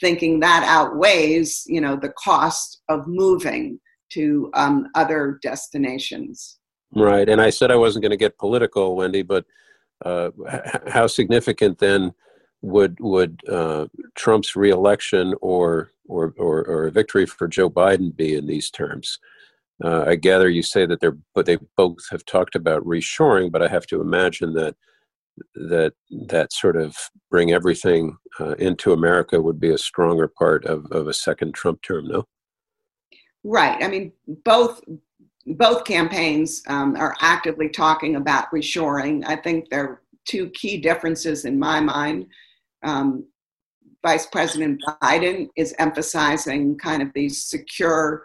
thinking 0.00 0.40
that 0.40 0.64
outweighs, 0.66 1.62
you 1.66 1.80
know, 1.80 1.96
the 1.96 2.12
cost 2.22 2.82
of 2.88 3.06
moving 3.06 3.78
to 4.10 4.50
um, 4.54 4.88
other 4.94 5.38
destinations. 5.42 6.58
Right, 6.92 7.28
and 7.28 7.40
I 7.40 7.50
said 7.50 7.70
I 7.70 7.76
wasn't 7.76 8.02
going 8.02 8.10
to 8.10 8.16
get 8.16 8.38
political, 8.38 8.96
Wendy, 8.96 9.22
but 9.22 9.44
uh, 10.04 10.30
how 10.88 11.06
significant 11.06 11.78
then 11.78 12.12
would 12.62 12.98
would 13.00 13.40
uh, 13.48 13.86
Trump's 14.16 14.56
reelection 14.56 15.34
or, 15.40 15.92
or 16.08 16.34
or 16.36 16.64
or 16.64 16.86
a 16.88 16.90
victory 16.90 17.26
for 17.26 17.46
Joe 17.46 17.70
Biden 17.70 18.14
be 18.14 18.34
in 18.34 18.46
these 18.46 18.70
terms? 18.70 19.20
Uh, 19.82 20.04
I 20.06 20.16
gather 20.16 20.48
you 20.48 20.62
say 20.62 20.86
that 20.86 21.00
they're, 21.00 21.16
but 21.34 21.46
they 21.46 21.58
both 21.76 22.08
have 22.10 22.24
talked 22.24 22.54
about 22.54 22.84
reshoring. 22.84 23.50
But 23.50 23.62
I 23.62 23.68
have 23.68 23.86
to 23.86 24.00
imagine 24.00 24.52
that 24.54 24.76
that 25.54 25.92
that 26.28 26.52
sort 26.52 26.76
of 26.76 26.96
bring 27.30 27.52
everything 27.52 28.16
uh, 28.38 28.54
into 28.54 28.92
America 28.92 29.40
would 29.40 29.58
be 29.58 29.70
a 29.70 29.78
stronger 29.78 30.28
part 30.28 30.64
of, 30.64 30.86
of 30.90 31.08
a 31.08 31.14
second 31.14 31.54
Trump 31.54 31.82
term. 31.82 32.08
No. 32.08 32.24
Right. 33.42 33.82
I 33.82 33.88
mean, 33.88 34.12
both 34.44 34.82
both 35.46 35.84
campaigns 35.84 36.62
um, 36.66 36.96
are 36.96 37.16
actively 37.20 37.68
talking 37.68 38.16
about 38.16 38.50
reshoring. 38.52 39.24
I 39.26 39.36
think 39.36 39.70
there 39.70 39.84
are 39.84 40.02
two 40.26 40.50
key 40.50 40.78
differences 40.78 41.44
in 41.44 41.58
my 41.58 41.80
mind. 41.80 42.26
Um, 42.82 43.24
Vice 44.02 44.26
President 44.26 44.82
Biden 45.02 45.48
is 45.56 45.74
emphasizing 45.78 46.78
kind 46.78 47.02
of 47.02 47.12
these 47.14 47.42
secure 47.42 48.22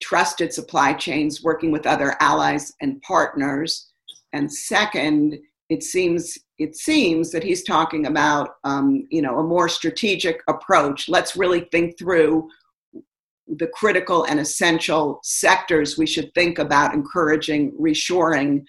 trusted 0.00 0.52
supply 0.52 0.92
chains, 0.92 1.42
working 1.42 1.70
with 1.70 1.86
other 1.86 2.16
allies 2.20 2.72
and 2.80 3.00
partners. 3.02 3.90
And 4.32 4.52
second, 4.52 5.38
it 5.68 5.82
seems 5.82 6.38
it 6.58 6.74
seems 6.76 7.30
that 7.30 7.44
he's 7.44 7.62
talking 7.62 8.06
about 8.06 8.56
um, 8.64 9.06
you 9.10 9.22
know 9.22 9.38
a 9.38 9.44
more 9.44 9.68
strategic 9.68 10.42
approach. 10.48 11.08
Let's 11.08 11.36
really 11.36 11.68
think 11.72 11.98
through 11.98 12.48
the 13.56 13.68
critical 13.68 14.24
and 14.24 14.38
essential 14.40 15.20
sectors 15.22 15.96
we 15.96 16.06
should 16.06 16.32
think 16.34 16.58
about 16.58 16.94
encouraging 16.94 17.72
reshoring 17.80 18.62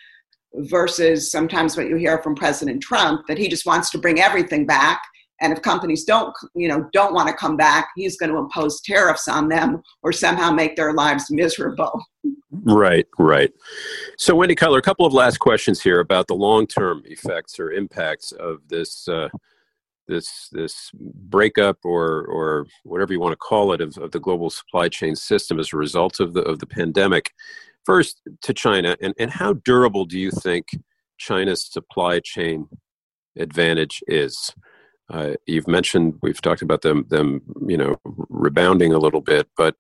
versus 0.54 1.32
sometimes 1.32 1.76
what 1.76 1.90
you 1.90 1.96
hear 1.96 2.22
from 2.24 2.34
President 2.34 2.82
Trump 2.82 3.28
that 3.28 3.38
he 3.38 3.48
just 3.48 3.66
wants 3.66 3.90
to 3.92 3.98
bring 3.98 4.20
everything 4.20 4.66
back 4.66 5.02
and 5.42 5.54
if 5.54 5.62
companies 5.62 6.04
don't 6.04 6.36
you 6.56 6.68
know 6.68 6.90
don't 6.94 7.14
want 7.14 7.28
to 7.28 7.34
come 7.34 7.58
back 7.58 7.90
he's 7.96 8.18
going 8.18 8.32
to 8.32 8.38
impose 8.38 8.82
tariffs 8.82 9.28
on 9.28 9.50
them 9.50 9.82
or 10.04 10.12
somehow 10.12 10.52
make 10.52 10.76
their 10.76 10.94
lives 10.94 11.30
miserable. 11.30 12.04
Right 12.52 13.08
right. 13.18 13.52
So 14.18 14.36
wendy 14.36 14.56
cutler 14.56 14.80
a 14.80 14.84
couple 14.84 15.06
of 15.06 15.14
last 15.14 15.38
questions 15.38 15.82
here 15.82 16.00
about 16.00 16.28
the 16.28 16.36
long-term 16.36 17.04
effects 17.06 17.60
or 17.60 17.72
impacts 17.72 18.32
of 18.34 18.60
this 18.68 19.08
uh, 19.08 19.30
this 20.10 20.50
this 20.52 20.92
breakup 20.94 21.78
or 21.86 22.26
or 22.26 22.66
whatever 22.84 23.14
you 23.14 23.20
want 23.20 23.32
to 23.32 23.38
call 23.38 23.72
it 23.72 23.80
of, 23.80 23.96
of 23.98 24.12
the 24.12 24.20
global 24.20 24.50
supply 24.50 24.90
chain 24.90 25.16
system 25.16 25.60
as 25.60 25.72
a 25.72 25.78
result 25.78 26.20
of 26.20 26.34
the 26.34 26.42
of 26.42 26.60
the 26.60 26.66
pandemic. 26.66 27.32
First 27.86 28.22
to 28.42 28.54
china 28.54 28.98
and, 29.02 29.14
and 29.18 29.32
how 29.32 29.54
durable 29.54 30.06
do 30.06 30.20
you 30.20 30.32
think 30.32 30.68
china's 31.18 31.66
supply 31.72 32.20
chain 32.20 32.68
advantage 33.38 34.02
is 34.08 34.54
uh, 35.10 35.34
you've 35.46 35.68
mentioned 35.68 36.16
we've 36.22 36.42
talked 36.42 36.62
about 36.62 36.82
them 36.82 37.06
them 37.10 37.42
you 37.68 37.78
know 37.78 37.96
rebounding 38.30 38.94
a 38.94 39.00
little 39.00 39.22
bit, 39.22 39.48
but 39.58 39.76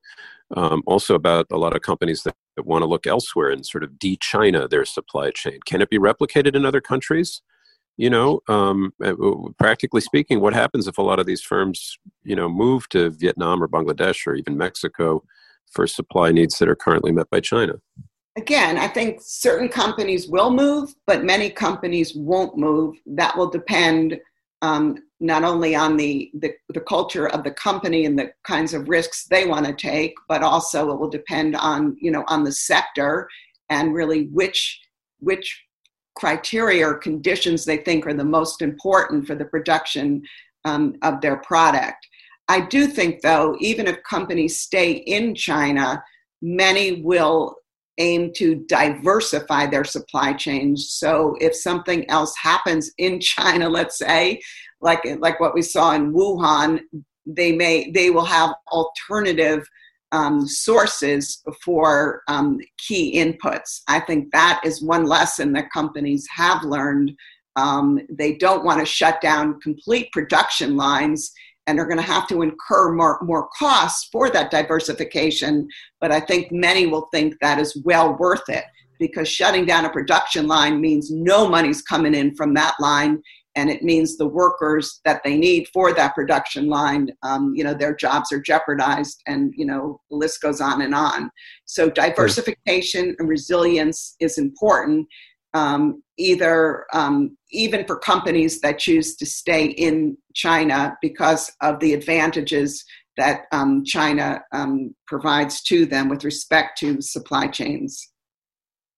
um, 0.55 0.81
also 0.87 1.13
about 1.15 1.45
a 1.51 1.57
lot 1.57 1.75
of 1.75 1.81
companies 1.81 2.23
that, 2.23 2.35
that 2.55 2.65
want 2.65 2.81
to 2.81 2.87
look 2.87 3.05
elsewhere 3.05 3.49
and 3.49 3.65
sort 3.65 3.83
of 3.83 3.99
de-China 3.99 4.67
their 4.67 4.85
supply 4.85 5.29
chain. 5.31 5.59
Can 5.65 5.81
it 5.81 5.89
be 5.89 5.99
replicated 5.99 6.55
in 6.55 6.65
other 6.65 6.81
countries? 6.81 7.41
You 7.97 8.09
know, 8.09 8.39
um, 8.47 8.93
uh, 9.03 9.13
practically 9.59 10.01
speaking, 10.01 10.39
what 10.39 10.53
happens 10.53 10.87
if 10.87 10.97
a 10.97 11.03
lot 11.03 11.19
of 11.19 11.25
these 11.25 11.41
firms, 11.41 11.97
you 12.23 12.35
know, 12.35 12.47
move 12.47 12.87
to 12.89 13.09
Vietnam 13.09 13.61
or 13.61 13.67
Bangladesh 13.67 14.25
or 14.25 14.35
even 14.35 14.57
Mexico 14.57 15.21
for 15.69 15.85
supply 15.85 16.31
needs 16.31 16.57
that 16.57 16.69
are 16.69 16.75
currently 16.75 17.11
met 17.11 17.29
by 17.29 17.41
China? 17.41 17.73
Again, 18.37 18.77
I 18.77 18.87
think 18.87 19.19
certain 19.21 19.67
companies 19.67 20.29
will 20.29 20.49
move, 20.49 20.95
but 21.05 21.25
many 21.25 21.49
companies 21.49 22.15
won't 22.15 22.57
move. 22.57 22.95
That 23.05 23.37
will 23.37 23.49
depend 23.49 24.17
um, 24.61 24.97
not 25.19 25.43
only 25.43 25.75
on 25.75 25.97
the, 25.97 26.31
the, 26.33 26.53
the 26.69 26.81
culture 26.81 27.27
of 27.27 27.43
the 27.43 27.51
company 27.51 28.05
and 28.05 28.17
the 28.17 28.31
kinds 28.43 28.73
of 28.73 28.89
risks 28.89 29.25
they 29.25 29.45
want 29.45 29.65
to 29.65 29.73
take, 29.73 30.13
but 30.27 30.43
also 30.43 30.91
it 30.91 30.99
will 30.99 31.09
depend 31.09 31.55
on 31.55 31.95
you 31.99 32.11
know 32.11 32.23
on 32.27 32.43
the 32.43 32.51
sector 32.51 33.27
and 33.69 33.93
really 33.93 34.25
which 34.27 34.79
which 35.19 35.65
criteria 36.15 36.85
or 36.85 36.95
conditions 36.95 37.63
they 37.63 37.77
think 37.77 38.05
are 38.05 38.13
the 38.13 38.23
most 38.23 38.61
important 38.61 39.25
for 39.25 39.35
the 39.35 39.45
production 39.45 40.21
um, 40.65 40.95
of 41.01 41.21
their 41.21 41.37
product. 41.37 42.05
I 42.49 42.61
do 42.61 42.87
think, 42.87 43.21
though, 43.21 43.55
even 43.59 43.87
if 43.87 44.01
companies 44.03 44.59
stay 44.59 44.91
in 44.91 45.35
China, 45.35 46.03
many 46.41 47.01
will 47.03 47.55
aim 47.99 48.31
to 48.37 48.55
diversify 48.67 49.67
their 49.67 49.83
supply 49.83 50.33
chains. 50.33 50.89
So 50.91 51.35
if 51.39 51.55
something 51.55 52.09
else 52.09 52.35
happens 52.41 52.91
in 52.97 53.19
China, 53.19 53.69
let's 53.69 53.97
say, 53.97 54.41
like 54.81 55.01
like 55.19 55.39
what 55.39 55.53
we 55.53 55.61
saw 55.61 55.93
in 55.93 56.13
Wuhan, 56.13 56.79
they 57.25 57.51
may 57.51 57.91
they 57.91 58.09
will 58.09 58.25
have 58.25 58.55
alternative 58.71 59.67
um, 60.11 60.47
sources 60.47 61.43
for 61.63 62.23
um, 62.27 62.59
key 62.77 63.17
inputs. 63.17 63.81
I 63.87 63.99
think 63.99 64.31
that 64.31 64.61
is 64.63 64.81
one 64.81 65.05
lesson 65.05 65.53
that 65.53 65.71
companies 65.71 66.27
have 66.35 66.63
learned. 66.63 67.13
Um, 67.55 67.99
they 68.09 68.35
don't 68.35 68.63
want 68.63 68.79
to 68.79 68.85
shut 68.85 69.21
down 69.21 69.59
complete 69.59 70.11
production 70.11 70.77
lines 70.77 71.31
and 71.69 71.79
are 71.79 71.85
going 71.85 71.97
to 71.97 72.03
have 72.03 72.27
to 72.27 72.41
incur 72.41 72.91
more, 72.93 73.19
more 73.21 73.47
costs 73.55 74.09
for 74.11 74.27
that 74.31 74.49
diversification. 74.49 75.67
But 76.01 76.11
I 76.11 76.19
think 76.19 76.51
many 76.51 76.87
will 76.87 77.07
think 77.13 77.35
that 77.41 77.59
is 77.59 77.79
well 77.85 78.17
worth 78.17 78.49
it 78.49 78.63
because 78.97 79.29
shutting 79.29 79.67
down 79.67 79.85
a 79.85 79.91
production 79.91 80.47
line 80.47 80.81
means 80.81 81.11
no 81.11 81.47
money's 81.47 81.83
coming 81.83 82.15
in 82.15 82.35
from 82.35 82.55
that 82.55 82.73
line. 82.79 83.21
And 83.55 83.69
it 83.69 83.83
means 83.83 84.17
the 84.17 84.27
workers 84.27 84.99
that 85.05 85.21
they 85.23 85.37
need 85.37 85.67
for 85.71 85.93
that 85.93 86.15
production 86.15 86.69
line, 86.69 87.09
um, 87.21 87.53
you 87.55 87.63
know, 87.63 87.75
their 87.75 87.95
jobs 87.95 88.31
are 88.31 88.41
jeopardized, 88.41 89.21
and 89.27 89.53
you 89.55 89.65
know, 89.65 89.99
the 90.09 90.17
list 90.17 90.41
goes 90.41 90.61
on 90.61 90.81
and 90.81 90.95
on. 90.95 91.29
So 91.65 91.89
diversification 91.89 93.15
and 93.19 93.27
resilience 93.27 94.15
is 94.19 94.37
important 94.37 95.07
um, 95.53 96.03
either 96.17 96.85
um, 96.93 97.37
even 97.51 97.85
for 97.85 97.97
companies 97.97 98.61
that 98.61 98.79
choose 98.79 99.15
to 99.17 99.25
stay 99.25 99.65
in 99.65 100.17
China 100.35 100.97
because 101.01 101.51
of 101.61 101.79
the 101.79 101.93
advantages 101.93 102.85
that 103.17 103.43
um, 103.51 103.83
China 103.83 104.41
um, 104.53 104.95
provides 105.07 105.61
to 105.63 105.85
them 105.85 106.09
with 106.09 106.23
respect 106.23 106.77
to 106.79 107.01
supply 107.01 107.47
chains. 107.47 108.11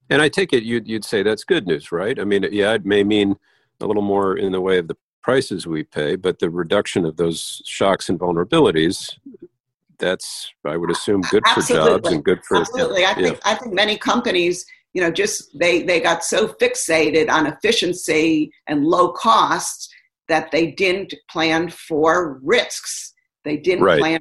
And 0.10 0.22
I 0.22 0.30
take 0.30 0.52
it 0.52 0.64
you'd, 0.64 0.88
you'd 0.88 1.06
say 1.06 1.24
that's 1.24 1.44
good 1.44 1.66
news, 1.66 1.92
right? 1.92 2.20
I 2.20 2.26
mean, 2.26 2.46
yeah, 2.52 2.74
it 2.74 2.86
may 2.86 3.04
mean 3.04 3.36
a 3.80 3.86
little 3.86 4.04
more 4.04 4.38
in 4.38 4.52
the 4.52 4.62
way 4.62 4.78
of 4.78 4.88
the 4.88 4.98
prices 5.24 5.66
we 5.66 5.84
pay, 5.84 6.16
but 6.16 6.40
the 6.40 6.50
reduction 6.50 7.06
of 7.06 7.18
those 7.18 7.62
shocks 7.66 8.10
and 8.10 8.20
vulnerabilities 8.20 9.18
that's 10.02 10.52
I 10.66 10.76
would 10.76 10.92
assume 10.92 11.22
good 11.30 11.44
Absolutely. 11.46 11.86
for 11.86 11.92
jobs 11.92 12.10
and 12.12 12.24
good 12.26 12.44
for 12.44 12.58
Absolutely. 12.58 13.06
I 13.06 13.14
think 13.14 13.40
I 13.46 13.56
think 13.56 13.74
many 13.74 13.98
companies 13.98 14.66
you 14.93 15.01
know 15.01 15.12
just 15.12 15.58
they 15.58 15.84
they 15.84 15.99
got 15.99 16.23
so 16.23 16.47
fixated 16.47 17.30
on 17.30 17.47
efficiency 17.47 18.51
and 18.67 18.86
low 18.86 19.12
costs 19.12 19.89
that 20.27 20.51
they 20.51 20.71
didn't 20.71 21.13
plan 21.30 21.69
for 21.69 22.39
risks 22.43 23.13
They 23.43 23.58
didn't 23.58 23.84
right. 23.84 23.99
plan. 23.99 24.19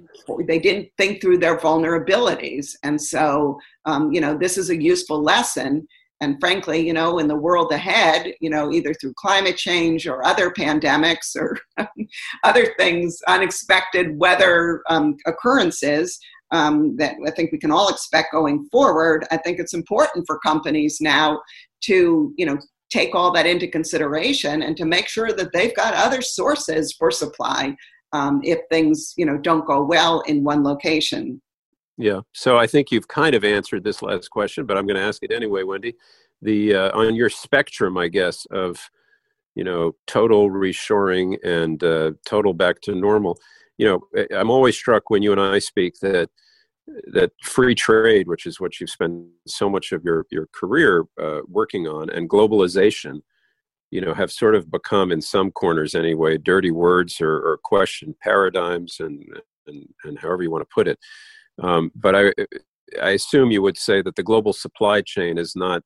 They 0.49 0.59
didn't 0.59 0.89
think 0.97 1.21
through 1.21 1.39
their 1.39 1.59
vulnerabilities, 1.59 2.75
and 2.83 3.01
so 3.01 3.59
um, 3.85 4.13
you 4.13 4.21
know 4.21 4.37
this 4.37 4.57
is 4.57 4.71
a 4.71 4.83
useful 4.83 5.23
lesson. 5.23 5.87
And 6.23 6.37
frankly, 6.39 6.87
you 6.87 6.93
know, 6.93 7.19
in 7.19 7.29
the 7.29 7.37
world 7.47 7.73
ahead, 7.73 8.35
you 8.43 8.51
know, 8.51 8.71
either 8.71 8.93
through 8.93 9.15
climate 9.17 9.57
change 9.57 10.07
or 10.07 10.23
other 10.23 10.51
pandemics 10.51 11.35
or 11.35 11.59
other 12.45 12.75
things, 12.79 13.19
unexpected 13.27 14.19
weather 14.19 14.83
um, 14.91 15.17
occurrences 15.27 16.19
um, 16.53 16.97
that 16.97 17.17
I 17.27 17.31
think 17.31 17.53
we 17.53 17.59
can 17.59 17.71
all 17.71 17.89
expect 17.89 18.33
going 18.33 18.67
forward. 18.71 19.27
I 19.31 19.37
think 19.37 19.59
it's 19.59 19.75
important 19.75 20.27
for 20.27 20.39
companies 20.41 20.99
now 21.01 21.41
to, 21.85 22.35
you 22.37 22.47
know, 22.47 22.59
take 22.91 23.15
all 23.15 23.33
that 23.33 23.47
into 23.47 23.69
consideration 23.69 24.63
and 24.63 24.77
to 24.77 24.85
make 24.85 25.09
sure 25.09 25.33
that 25.33 25.53
they've 25.53 25.75
got 25.75 25.95
other 25.95 26.21
sources 26.21 26.93
for 26.99 27.11
supply 27.11 27.75
um, 28.13 28.41
if 28.45 28.59
things 28.71 29.15
you 29.17 29.25
know 29.25 29.39
don't 29.39 29.67
go 29.67 29.85
well 29.85 30.21
in 30.23 30.43
one 30.45 30.63
location 30.65 31.41
yeah 31.97 32.21
so 32.33 32.59
i 32.59 32.67
think 32.67 32.91
you've 32.91 33.09
kind 33.09 33.35
of 33.35 33.45
answered 33.45 33.85
this 33.85 34.03
last 34.03 34.29
question 34.29 34.67
but 34.67 34.77
i'm 34.77 34.87
going 34.87 34.97
to 34.97 35.03
ask 35.03 35.23
it 35.23 35.33
anyway 35.33 35.63
wendy 35.63 35.95
the 36.43 36.75
uh, 36.75 36.99
on 36.99 37.15
your 37.15 37.31
spectrum 37.31 37.97
i 37.97 38.09
guess 38.09 38.47
of 38.51 38.91
you 39.55 39.65
know 39.65 39.93
total 40.07 40.51
reshoring 40.51 41.37
and 41.45 41.85
uh, 41.85 42.13
total 42.25 42.53
back 42.53 42.81
to 42.81 42.95
normal 42.95 43.39
you 43.81 43.87
know 43.87 44.01
i'm 44.39 44.51
always 44.51 44.77
struck 44.77 45.11
when 45.11 45.23
you 45.23 45.33
and 45.33 45.41
i 45.41 45.59
speak 45.59 45.95
that 46.01 46.29
that 47.13 47.33
free 47.43 47.75
trade, 47.75 48.29
which 48.29 48.47
is 48.47 48.61
what 48.61 48.81
you've 48.81 48.91
spent 48.91 49.27
so 49.47 49.69
much 49.69 49.93
of 49.93 50.05
your 50.05 50.27
your 50.31 50.49
career 50.53 51.05
uh, 51.21 51.41
working 51.49 51.87
on, 51.87 52.11
and 52.11 52.29
globalization, 52.29 53.21
you 53.91 54.01
know, 54.01 54.15
have 54.15 54.31
sort 54.31 54.55
of 54.55 54.71
become 54.71 55.13
in 55.13 55.21
some 55.21 55.51
corners 55.51 55.95
anyway, 55.95 56.39
dirty 56.39 56.71
words 56.71 57.21
or, 57.21 57.37
or 57.37 57.59
question 57.63 58.15
paradigms 58.23 58.97
and, 59.01 59.25
and 59.67 59.87
and 60.05 60.19
however 60.19 60.43
you 60.43 60.51
want 60.51 60.63
to 60.63 60.75
put 60.75 60.89
it. 60.89 60.99
Um, 61.63 61.91
but 61.95 62.15
I 62.17 62.33
I 63.01 63.11
assume 63.11 63.51
you 63.51 63.63
would 63.63 63.79
say 63.79 64.03
that 64.03 64.17
the 64.17 64.23
global 64.23 64.53
supply 64.53 65.03
chain 65.03 65.39
is 65.39 65.55
not 65.55 65.83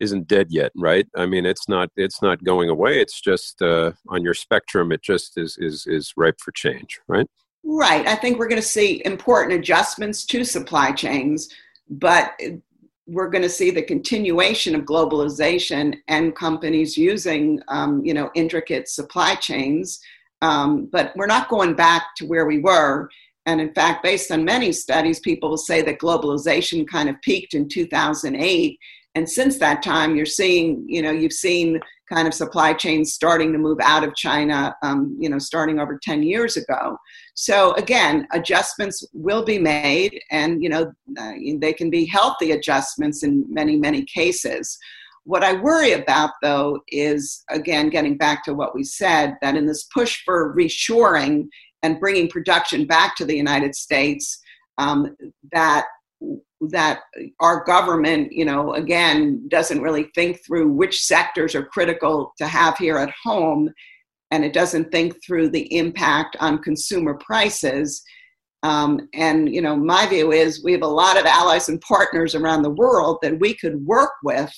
isn't 0.00 0.28
dead 0.28 0.48
yet, 0.50 0.72
right? 0.76 1.06
I 1.16 1.26
mean, 1.26 1.46
it's 1.46 1.68
not 1.68 1.90
it's 1.96 2.22
not 2.22 2.44
going 2.44 2.68
away. 2.68 3.00
It's 3.00 3.20
just 3.20 3.62
uh, 3.62 3.92
on 4.08 4.22
your 4.22 4.34
spectrum. 4.34 4.92
It 4.92 5.02
just 5.02 5.38
is 5.38 5.56
is 5.58 5.86
is 5.86 6.12
ripe 6.16 6.40
for 6.40 6.52
change, 6.52 7.00
right? 7.08 7.26
Right. 7.64 8.06
I 8.06 8.14
think 8.14 8.38
we're 8.38 8.48
going 8.48 8.62
to 8.62 8.66
see 8.66 9.02
important 9.04 9.58
adjustments 9.58 10.24
to 10.26 10.44
supply 10.44 10.92
chains, 10.92 11.48
but 11.90 12.40
we're 13.08 13.28
going 13.28 13.42
to 13.42 13.48
see 13.48 13.72
the 13.72 13.82
continuation 13.82 14.76
of 14.76 14.82
globalization 14.82 15.96
and 16.06 16.34
companies 16.36 16.96
using, 16.96 17.60
um, 17.68 18.04
you 18.04 18.14
know, 18.14 18.30
intricate 18.34 18.88
supply 18.88 19.34
chains. 19.34 20.00
Um, 20.42 20.88
but 20.92 21.12
we're 21.16 21.26
not 21.26 21.48
going 21.48 21.74
back 21.74 22.14
to 22.18 22.26
where 22.26 22.46
we 22.46 22.58
were. 22.60 23.10
And 23.46 23.60
in 23.60 23.72
fact, 23.74 24.02
based 24.02 24.30
on 24.30 24.44
many 24.44 24.72
studies, 24.72 25.20
people 25.20 25.56
say 25.56 25.82
that 25.82 26.00
globalization 26.00 26.86
kind 26.86 27.08
of 27.08 27.20
peaked 27.22 27.54
in 27.54 27.68
2008. 27.68 28.78
And 29.16 29.28
since 29.28 29.58
that 29.58 29.82
time, 29.82 30.14
you're 30.14 30.26
seeing, 30.26 30.84
you 30.86 31.00
know, 31.00 31.10
you've 31.10 31.32
seen 31.32 31.80
kind 32.12 32.28
of 32.28 32.34
supply 32.34 32.74
chains 32.74 33.14
starting 33.14 33.50
to 33.50 33.58
move 33.58 33.78
out 33.82 34.04
of 34.04 34.14
China, 34.14 34.76
um, 34.82 35.16
you 35.18 35.30
know, 35.30 35.38
starting 35.38 35.80
over 35.80 35.98
10 36.00 36.22
years 36.22 36.58
ago. 36.58 36.98
So 37.34 37.72
again, 37.76 38.28
adjustments 38.32 39.02
will 39.14 39.42
be 39.42 39.58
made, 39.58 40.20
and 40.30 40.62
you 40.62 40.68
know, 40.68 40.92
uh, 41.18 41.32
they 41.58 41.72
can 41.72 41.88
be 41.88 42.04
healthy 42.04 42.52
adjustments 42.52 43.22
in 43.22 43.46
many, 43.48 43.76
many 43.76 44.04
cases. 44.04 44.78
What 45.24 45.42
I 45.42 45.54
worry 45.54 45.92
about, 45.92 46.32
though, 46.42 46.80
is 46.88 47.42
again 47.50 47.88
getting 47.88 48.18
back 48.18 48.44
to 48.44 48.54
what 48.54 48.74
we 48.74 48.84
said 48.84 49.34
that 49.40 49.56
in 49.56 49.64
this 49.64 49.84
push 49.94 50.22
for 50.26 50.54
reshoring 50.54 51.48
and 51.82 51.98
bringing 51.98 52.28
production 52.28 52.86
back 52.86 53.16
to 53.16 53.24
the 53.24 53.36
United 53.36 53.74
States, 53.74 54.40
um, 54.76 55.16
that 55.52 55.86
that 56.60 57.00
our 57.40 57.64
government, 57.64 58.32
you 58.32 58.44
know, 58.44 58.74
again, 58.74 59.46
doesn't 59.48 59.82
really 59.82 60.10
think 60.14 60.44
through 60.44 60.68
which 60.68 61.02
sectors 61.02 61.54
are 61.54 61.66
critical 61.66 62.32
to 62.38 62.46
have 62.46 62.76
here 62.78 62.98
at 62.98 63.12
home, 63.22 63.70
and 64.30 64.44
it 64.44 64.52
doesn't 64.52 64.90
think 64.90 65.14
through 65.24 65.50
the 65.50 65.74
impact 65.76 66.36
on 66.40 66.62
consumer 66.62 67.14
prices. 67.14 68.02
Um, 68.62 69.08
and 69.14 69.54
you 69.54 69.60
know, 69.60 69.76
my 69.76 70.06
view 70.06 70.32
is 70.32 70.64
we 70.64 70.72
have 70.72 70.82
a 70.82 70.86
lot 70.86 71.18
of 71.18 71.26
allies 71.26 71.68
and 71.68 71.80
partners 71.82 72.34
around 72.34 72.62
the 72.62 72.70
world 72.70 73.18
that 73.22 73.38
we 73.38 73.54
could 73.54 73.84
work 73.86 74.12
with, 74.24 74.52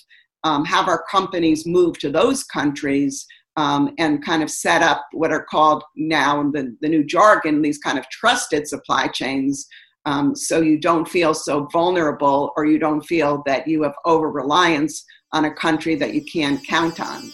um, 0.44 0.64
have 0.64 0.88
our 0.88 1.04
companies 1.10 1.66
move 1.66 1.98
to 1.98 2.10
those 2.10 2.44
countries. 2.44 3.26
Um, 3.56 3.92
and 3.98 4.24
kind 4.24 4.44
of 4.44 4.50
set 4.50 4.82
up 4.82 5.04
what 5.10 5.32
are 5.32 5.42
called 5.42 5.82
now 5.96 6.40
in 6.40 6.52
the, 6.52 6.76
the 6.80 6.88
new 6.88 7.02
jargon, 7.02 7.60
these 7.60 7.78
kind 7.78 7.98
of 7.98 8.08
trusted 8.08 8.68
supply 8.68 9.08
chains 9.08 9.66
um, 10.08 10.34
so 10.34 10.60
you 10.62 10.78
don't 10.78 11.06
feel 11.06 11.34
so 11.34 11.68
vulnerable 11.70 12.54
or 12.56 12.64
you 12.64 12.78
don't 12.78 13.02
feel 13.02 13.42
that 13.44 13.68
you 13.68 13.82
have 13.82 13.92
over 14.06 14.30
reliance 14.30 15.04
on 15.32 15.44
a 15.44 15.52
country 15.52 15.96
that 15.96 16.14
you 16.14 16.24
can't 16.24 16.66
count 16.66 16.98
on. 16.98 17.30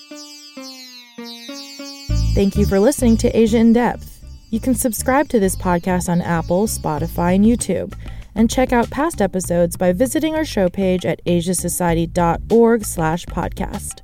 Thank 2.34 2.56
you 2.56 2.66
for 2.66 2.80
listening 2.80 3.16
to 3.18 3.30
Asia 3.30 3.58
in 3.58 3.74
Depth. 3.74 4.24
You 4.50 4.58
can 4.58 4.74
subscribe 4.74 5.28
to 5.28 5.38
this 5.38 5.54
podcast 5.54 6.08
on 6.08 6.20
Apple, 6.20 6.66
Spotify, 6.66 7.36
and 7.36 7.44
YouTube, 7.44 7.94
and 8.34 8.50
check 8.50 8.72
out 8.72 8.90
past 8.90 9.22
episodes 9.22 9.76
by 9.76 9.92
visiting 9.92 10.34
our 10.34 10.44
show 10.44 10.68
page 10.68 11.06
at 11.06 11.24
asiasociety.org/podcast. 11.26 14.00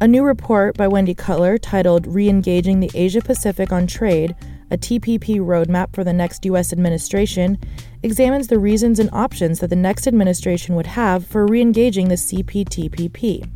A 0.00 0.06
new 0.06 0.22
report 0.22 0.76
by 0.76 0.86
Wendy 0.86 1.14
Cutler 1.14 1.58
titled 1.58 2.06
"Re-engaging 2.06 2.78
the 2.78 2.92
Asia 2.94 3.20
Pacific 3.20 3.72
on 3.72 3.88
Trade: 3.88 4.36
A 4.72 4.78
TPP 4.78 5.38
Roadmap 5.38 5.94
for 5.94 6.02
the 6.02 6.14
Next 6.14 6.46
U.S. 6.46 6.72
Administration" 6.72 7.58
examines 8.02 8.46
the 8.46 8.58
reasons 8.58 8.98
and 8.98 9.10
options 9.12 9.60
that 9.60 9.68
the 9.68 9.76
next 9.76 10.06
administration 10.06 10.74
would 10.74 10.86
have 10.86 11.26
for 11.26 11.46
re 11.46 11.60
engaging 11.60 12.08
the 12.08 12.14
CPTPP. 12.14 13.46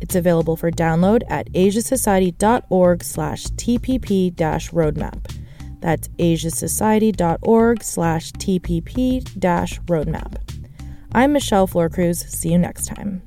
It's 0.00 0.14
available 0.14 0.56
for 0.56 0.70
download 0.70 1.24
at 1.28 1.52
asiasociety.org 1.52 3.02
slash 3.02 3.46
TPP 3.46 4.36
roadmap. 4.36 5.36
That's 5.80 6.06
asiasociety.org 6.08 7.82
slash 7.82 8.30
TPP 8.32 9.24
roadmap. 9.86 10.36
I'm 11.10 11.32
Michelle 11.32 11.66
Florcruz. 11.66 12.28
See 12.28 12.52
you 12.52 12.58
next 12.58 12.86
time. 12.86 13.22